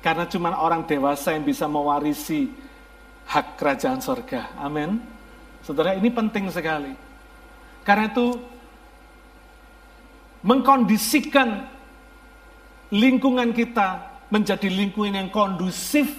[0.03, 2.51] Karena cuma orang dewasa yang bisa mewarisi
[3.23, 4.51] hak kerajaan sorga.
[4.59, 4.99] Amin.
[5.63, 6.91] Saudara, ini penting sekali.
[7.87, 8.35] Karena itu,
[10.43, 11.63] mengkondisikan
[12.91, 16.11] lingkungan kita menjadi lingkungan yang kondusif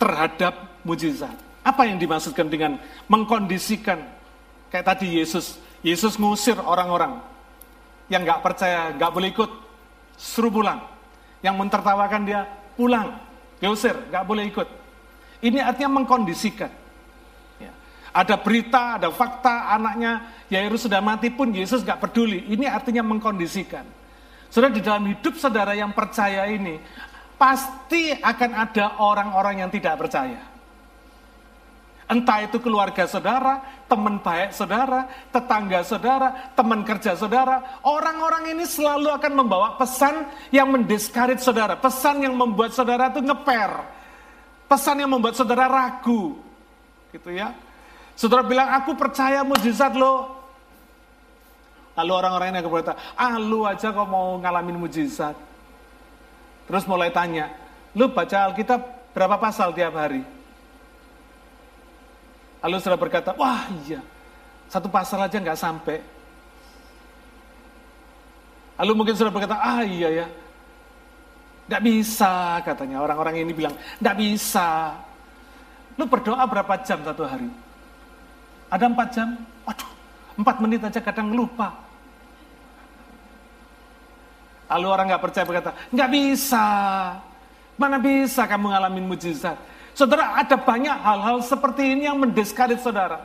[0.00, 1.36] terhadap mujizat.
[1.60, 2.80] Apa yang dimaksudkan dengan
[3.12, 4.16] mengkondisikan
[4.70, 7.22] Kayak tadi Yesus, Yesus ngusir orang-orang
[8.10, 9.50] yang nggak percaya, nggak boleh ikut,
[10.18, 10.82] suruh pulang.
[11.42, 12.44] Yang mentertawakan dia
[12.76, 13.16] pulang,
[13.58, 14.68] diusir, nggak boleh ikut.
[15.40, 16.70] Ini artinya mengkondisikan.
[17.60, 17.72] Ya.
[18.12, 22.46] Ada berita, ada fakta, anaknya Yairus sudah mati pun Yesus nggak peduli.
[22.52, 23.84] Ini artinya mengkondisikan.
[24.52, 26.78] Saudara di dalam hidup saudara yang percaya ini,
[27.36, 30.55] pasti akan ada orang-orang yang tidak percaya.
[32.06, 33.58] Entah itu keluarga saudara,
[33.90, 37.82] teman baik saudara, tetangga saudara, teman kerja saudara.
[37.82, 41.74] Orang-orang ini selalu akan membawa pesan yang mendiskarit saudara.
[41.74, 43.82] Pesan yang membuat saudara itu ngeper.
[44.70, 46.38] Pesan yang membuat saudara ragu.
[47.10, 47.50] Gitu ya.
[48.14, 50.30] Saudara bilang, aku percaya mujizat lo.
[51.98, 55.34] Lalu orang-orang ini akan berkata, ah lu aja kok mau ngalamin mujizat.
[56.70, 57.50] Terus mulai tanya,
[57.98, 60.35] lu baca Alkitab berapa pasal tiap hari?
[62.64, 64.00] Lalu sudah berkata, wah iya,
[64.66, 65.98] satu pasal aja nggak sampai.
[68.76, 70.26] Lalu mungkin sudah berkata, ah iya ya,
[71.68, 73.00] nggak bisa katanya.
[73.00, 74.96] Orang-orang ini bilang, nggak bisa.
[75.96, 77.48] Lu berdoa berapa jam satu hari?
[78.68, 79.28] Ada empat jam?
[79.64, 79.90] Waduh,
[80.36, 81.72] empat menit aja kadang lupa.
[84.66, 86.66] Lalu orang nggak percaya berkata, nggak bisa.
[87.76, 89.56] Mana bisa kamu ngalamin mujizat?
[89.96, 93.24] Saudara, ada banyak hal-hal seperti ini yang mendiskarit saudara.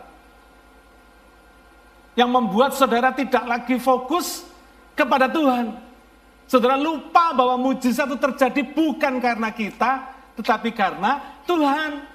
[2.15, 4.47] Yang membuat saudara tidak lagi fokus
[4.95, 5.76] kepada Tuhan.
[6.47, 12.07] Saudara lupa bahwa mujizat itu terjadi bukan karena kita, tetapi karena Tuhan.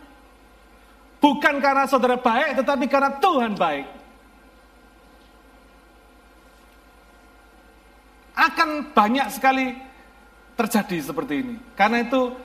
[1.21, 3.97] Bukan karena saudara baik, tetapi karena Tuhan baik.
[8.37, 9.73] akan banyak sekali
[10.61, 11.57] terjadi seperti ini.
[11.73, 12.37] Karena itu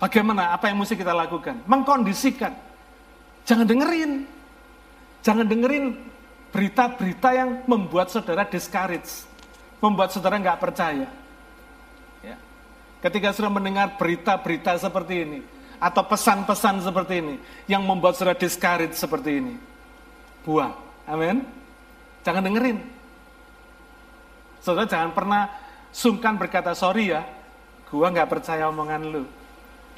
[0.00, 1.62] bagaimana apa yang mesti kita lakukan?
[1.64, 2.52] Mengkondisikan.
[3.46, 4.26] Jangan dengerin.
[5.22, 5.96] Jangan dengerin
[6.50, 9.26] berita-berita yang membuat saudara discourage.
[9.82, 11.08] Membuat saudara nggak percaya.
[12.24, 12.36] Ya.
[13.04, 15.40] Ketika sudah mendengar berita-berita seperti ini.
[15.76, 17.36] Atau pesan-pesan seperti ini.
[17.68, 19.54] Yang membuat saudara discourage seperti ini.
[20.42, 20.72] Buang.
[21.06, 21.46] Amin.
[22.26, 22.78] Jangan dengerin.
[24.66, 25.46] Saudara jangan pernah
[25.94, 27.22] sungkan berkata sorry ya,
[27.86, 29.22] gua nggak percaya omongan lu.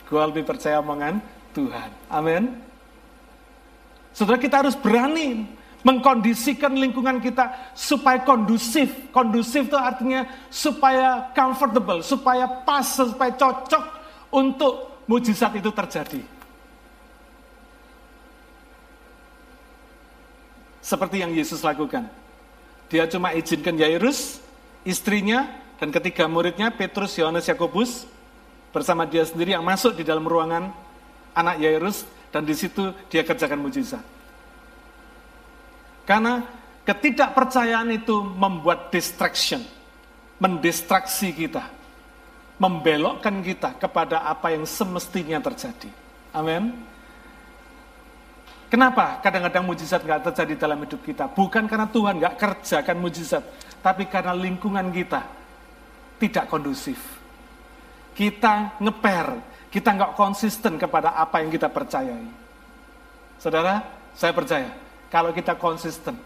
[0.08, 1.20] Gua lebih percaya omongan
[1.52, 1.90] Tuhan.
[2.08, 2.56] Amin.
[4.16, 5.46] Saudara kita harus berani
[5.84, 9.12] mengkondisikan lingkungan kita supaya kondusif.
[9.14, 13.84] Kondusif itu artinya supaya comfortable, supaya pas, supaya cocok
[14.34, 16.22] untuk mujizat itu terjadi.
[20.82, 22.08] Seperti yang Yesus lakukan.
[22.88, 24.40] Dia cuma izinkan Yairus
[24.88, 25.44] istrinya,
[25.76, 28.08] dan ketiga muridnya, Petrus, Yohanes, Yakobus,
[28.70, 30.70] bersama dia sendiri yang masuk di dalam ruangan
[31.32, 34.04] anak Yairus, dan di situ dia kerjakan mujizat.
[36.04, 36.40] Karena
[36.84, 39.60] ketidakpercayaan itu membuat distraction,
[40.40, 41.68] mendistraksi kita,
[42.56, 45.92] membelokkan kita kepada apa yang semestinya terjadi.
[46.32, 46.72] Amin.
[48.68, 51.24] Kenapa kadang-kadang mujizat nggak terjadi dalam hidup kita?
[51.24, 53.44] Bukan karena Tuhan nggak kerjakan mujizat,
[53.80, 55.24] tapi karena lingkungan kita
[56.20, 57.17] tidak kondusif.
[58.18, 59.38] Kita ngeper,
[59.70, 62.26] kita nggak konsisten kepada apa yang kita percayai.
[63.38, 63.78] Saudara,
[64.18, 64.74] saya percaya
[65.06, 66.18] kalau kita konsisten,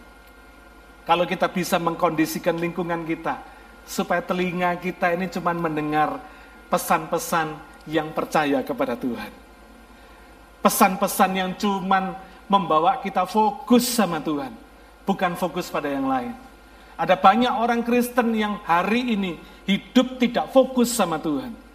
[1.05, 3.45] kalau kita bisa mengkondisikan lingkungan kita,
[3.85, 6.17] supaya telinga kita ini cuma mendengar
[6.73, 7.53] pesan-pesan
[7.85, 9.29] yang percaya kepada Tuhan.
[10.65, 12.17] Pesan-pesan yang cuma
[12.49, 14.55] membawa kita fokus sama Tuhan,
[15.05, 16.33] bukan fokus pada yang lain.
[16.97, 19.37] Ada banyak orang Kristen yang hari ini
[19.69, 21.72] hidup tidak fokus sama Tuhan.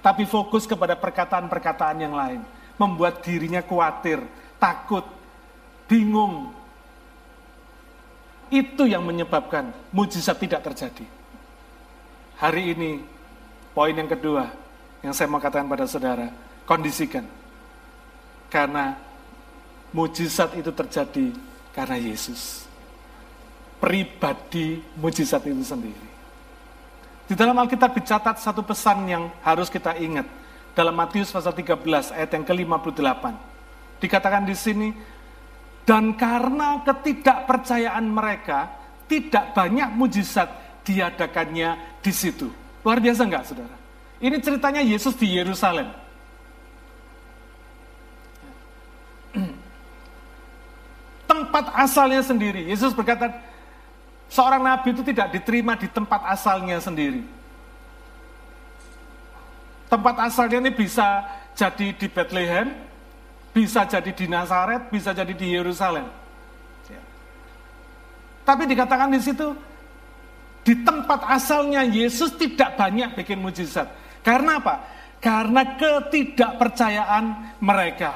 [0.00, 2.40] Tapi fokus kepada perkataan-perkataan yang lain.
[2.80, 4.24] Membuat dirinya khawatir,
[4.56, 5.04] takut,
[5.84, 6.56] bingung.
[8.48, 11.04] Itu yang menyebabkan mujizat tidak terjadi.
[12.40, 13.04] Hari ini,
[13.76, 14.48] poin yang kedua
[15.04, 16.32] yang saya mau katakan pada saudara,
[16.64, 17.28] kondisikan.
[18.48, 18.96] Karena
[19.92, 21.36] mujizat itu terjadi
[21.76, 22.70] karena Yesus
[23.80, 26.09] pribadi mujizat itu sendiri.
[27.30, 30.26] Di dalam Alkitab dicatat satu pesan yang harus kita ingat.
[30.74, 33.22] Dalam Matius pasal 13 ayat yang ke-58.
[34.02, 34.90] Dikatakan di sini,
[35.86, 38.74] dan karena ketidakpercayaan mereka,
[39.06, 40.50] tidak banyak mujizat
[40.82, 42.50] diadakannya di situ.
[42.82, 43.78] Luar biasa enggak saudara?
[44.18, 45.86] Ini ceritanya Yesus di Yerusalem.
[51.30, 52.66] Tempat asalnya sendiri.
[52.66, 53.30] Yesus berkata,
[54.30, 57.26] Seorang nabi itu tidak diterima di tempat asalnya sendiri.
[59.90, 61.26] Tempat asalnya ini bisa
[61.58, 62.70] jadi di Bethlehem,
[63.50, 66.06] bisa jadi di Nazaret, bisa jadi di Yerusalem.
[66.86, 67.02] Ya.
[68.46, 69.50] Tapi dikatakan di situ,
[70.62, 73.90] di tempat asalnya Yesus tidak banyak bikin mujizat.
[74.22, 74.86] Karena apa?
[75.18, 78.14] Karena ketidakpercayaan mereka.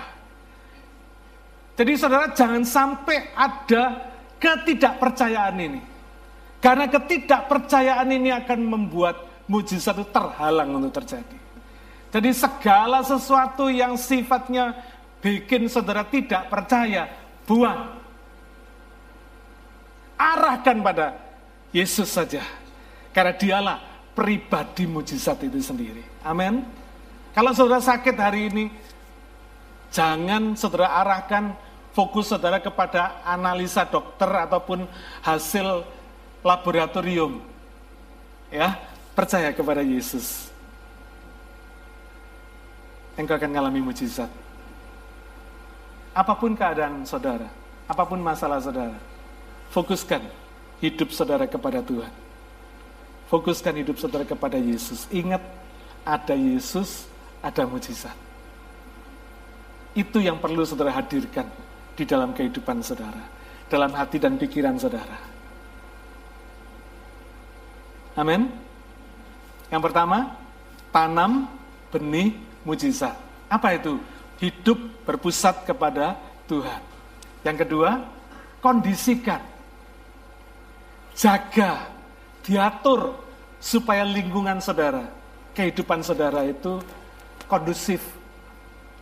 [1.74, 5.93] Jadi saudara jangan sampai ada ketidakpercayaan ini.
[6.64, 11.36] Karena ketidakpercayaan ini akan membuat mujizat itu terhalang untuk terjadi.
[12.08, 14.72] Jadi segala sesuatu yang sifatnya
[15.20, 17.04] bikin saudara tidak percaya,
[17.44, 18.00] buang.
[20.16, 21.20] Arahkan pada
[21.68, 22.40] Yesus saja.
[23.12, 23.78] Karena dialah
[24.16, 26.00] pribadi mujizat itu sendiri.
[26.24, 26.64] Amin.
[27.36, 28.64] Kalau saudara sakit hari ini,
[29.92, 31.52] jangan saudara arahkan
[31.92, 34.88] fokus saudara kepada analisa dokter ataupun
[35.20, 35.84] hasil
[36.44, 37.40] laboratorium.
[38.52, 38.78] Ya,
[39.16, 40.52] percaya kepada Yesus.
[43.16, 44.30] Engkau akan mengalami mujizat.
[46.14, 47.50] Apa pun keadaan saudara,
[47.90, 48.94] apa pun masalah saudara,
[49.74, 50.22] fokuskan
[50.78, 52.12] hidup saudara kepada Tuhan.
[53.26, 55.10] Fokuskan hidup saudara kepada Yesus.
[55.10, 55.42] Ingat,
[56.06, 57.10] ada Yesus,
[57.42, 58.14] ada mujizat.
[59.94, 61.50] Itu yang perlu saudara hadirkan
[61.98, 63.22] di dalam kehidupan saudara,
[63.66, 65.33] dalam hati dan pikiran saudara.
[68.14, 68.50] Amin.
[69.70, 70.38] Yang pertama,
[70.94, 71.50] tanam
[71.90, 73.18] benih mujizat.
[73.50, 73.98] Apa itu?
[74.38, 76.82] Hidup berpusat kepada Tuhan.
[77.42, 78.02] Yang kedua,
[78.62, 79.42] kondisikan.
[81.14, 81.90] Jaga,
[82.42, 83.14] diatur
[83.62, 85.06] supaya lingkungan saudara,
[85.54, 86.82] kehidupan saudara itu
[87.46, 88.02] kondusif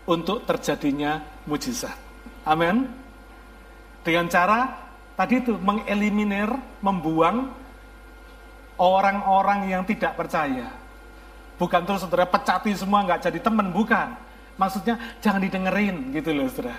[0.05, 1.97] untuk terjadinya mujizat.
[2.45, 2.91] Amin.
[4.03, 4.61] Dengan cara
[5.15, 6.51] tadi itu mengeliminir,
[6.83, 7.62] membuang
[8.81, 10.69] orang-orang yang tidak percaya.
[11.61, 14.17] Bukan terus saudara pecati semua nggak jadi teman, bukan.
[14.59, 16.77] Maksudnya jangan didengerin gitu loh saudara.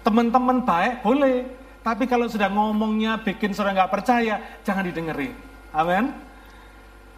[0.00, 1.44] Teman-teman baik boleh,
[1.80, 5.32] tapi kalau sudah ngomongnya bikin saudara nggak percaya, jangan didengerin.
[5.72, 6.12] Amin.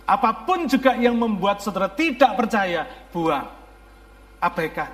[0.07, 3.47] Apa pun juga yang membuat saudara tidak percaya, buang.
[4.43, 4.91] Abaikan.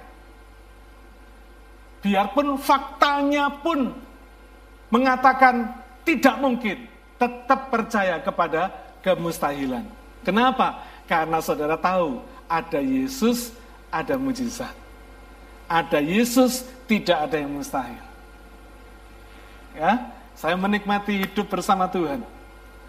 [2.05, 3.91] Biarpun faktanya pun
[4.93, 5.73] mengatakan
[6.07, 6.89] tidak mungkin,
[7.21, 8.73] tetap percaya kepada
[9.03, 9.87] kemustahilan.
[10.27, 10.85] Kenapa?
[11.09, 13.53] Karena saudara tahu ada Yesus,
[13.89, 14.75] ada mujizat.
[15.69, 18.01] Ada Yesus, tidak ada yang mustahil.
[19.77, 22.25] Ya, saya menikmati hidup bersama Tuhan.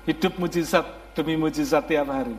[0.07, 2.35] Hidup mujizat demi mujizat tiap hari.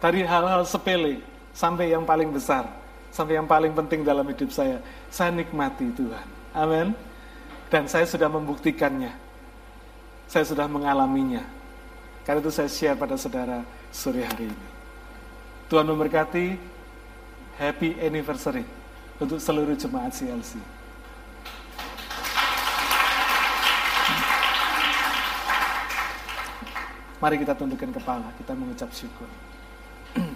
[0.00, 1.20] Dari hal-hal sepele
[1.52, 2.68] sampai yang paling besar,
[3.12, 6.26] sampai yang paling penting dalam hidup saya, saya nikmati Tuhan.
[6.56, 6.96] Amin.
[7.68, 9.12] Dan saya sudah membuktikannya.
[10.26, 11.55] Saya sudah mengalaminya.
[12.26, 13.62] Karena itu saya share pada saudara
[13.94, 14.66] sore hari ini.
[15.70, 16.74] Tuhan memberkati.
[17.56, 18.68] Happy anniversary
[19.16, 20.60] untuk seluruh jemaat CLC.
[27.16, 29.24] Mari kita tundukkan kepala, kita mengucap syukur.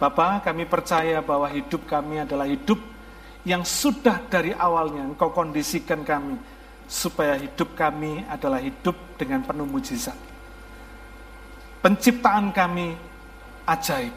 [0.00, 2.80] Bapak, kami percaya bahwa hidup kami adalah hidup
[3.44, 6.40] yang sudah dari awalnya Engkau kondisikan kami
[6.90, 10.18] supaya hidup kami adalah hidup dengan penuh mujizat.
[11.78, 12.98] Penciptaan kami
[13.62, 14.10] ajaib.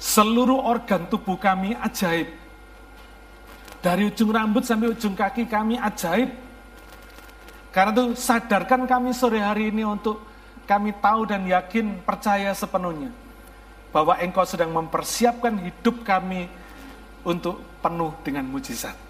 [0.00, 2.32] Seluruh organ tubuh kami ajaib.
[3.84, 6.32] Dari ujung rambut sampai ujung kaki kami ajaib.
[7.68, 10.24] Karena itu sadarkan kami sore hari ini untuk
[10.64, 13.12] kami tahu dan yakin percaya sepenuhnya
[13.92, 16.48] bahwa Engkau sedang mempersiapkan hidup kami
[17.20, 19.03] untuk penuh dengan mujizat.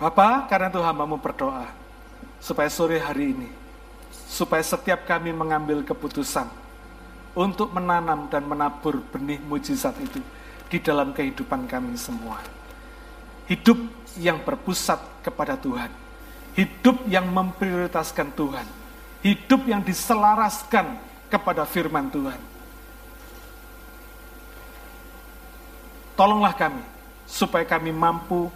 [0.00, 1.68] Bapak, karena itu hambamu berdoa
[2.40, 3.48] supaya sore hari ini,
[4.24, 6.48] supaya setiap kami mengambil keputusan
[7.36, 10.24] untuk menanam dan menabur benih mujizat itu
[10.72, 12.40] di dalam kehidupan kami semua.
[13.44, 13.76] Hidup
[14.16, 15.92] yang berpusat kepada Tuhan
[16.58, 18.66] hidup yang memprioritaskan Tuhan,
[19.22, 20.98] hidup yang diselaraskan
[21.30, 22.40] kepada firman Tuhan.
[26.18, 26.84] Tolonglah kami,
[27.24, 28.50] supaya kami mampu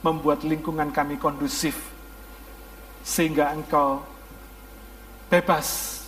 [0.00, 1.76] membuat lingkungan kami kondusif,
[3.04, 4.00] sehingga Engkau
[5.28, 6.00] bebas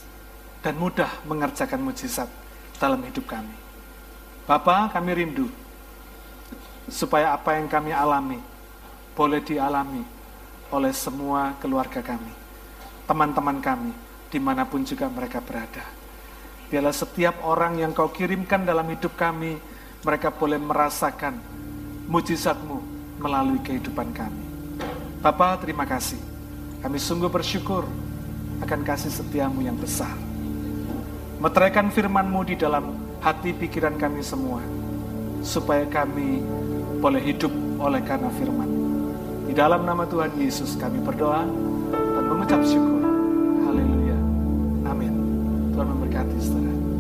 [0.65, 2.29] dan mudah mengerjakan mujizat
[2.81, 3.55] dalam hidup kami.
[4.49, 5.47] Bapa, kami rindu
[6.91, 8.43] supaya apa yang kami alami
[9.15, 10.03] boleh dialami
[10.75, 12.33] oleh semua keluarga kami,
[13.07, 13.93] teman-teman kami,
[14.33, 15.85] di mana pun juga mereka berada.
[16.73, 19.61] Biarlah setiap orang yang kau kirimkan dalam hidup kami,
[20.03, 21.39] mereka boleh merasakan
[22.11, 22.82] mujizatmu
[23.23, 24.43] melalui kehidupan kami.
[25.23, 26.19] Bapak, terima kasih.
[26.83, 27.87] Kami sungguh bersyukur
[28.59, 30.11] akan kasih setiamu yang besar.
[31.39, 34.59] Meteraikan firmanmu di dalam hati pikiran kami semua,
[35.47, 36.43] supaya kami
[36.99, 38.71] boleh hidup oleh karena firman.
[39.47, 41.47] Di dalam nama Tuhan Yesus kami berdoa
[41.95, 43.03] dan mengucap syukur.
[43.67, 44.19] Haleluya.
[44.91, 45.15] Amin.
[45.75, 46.92] Tuhan memberkati saudara.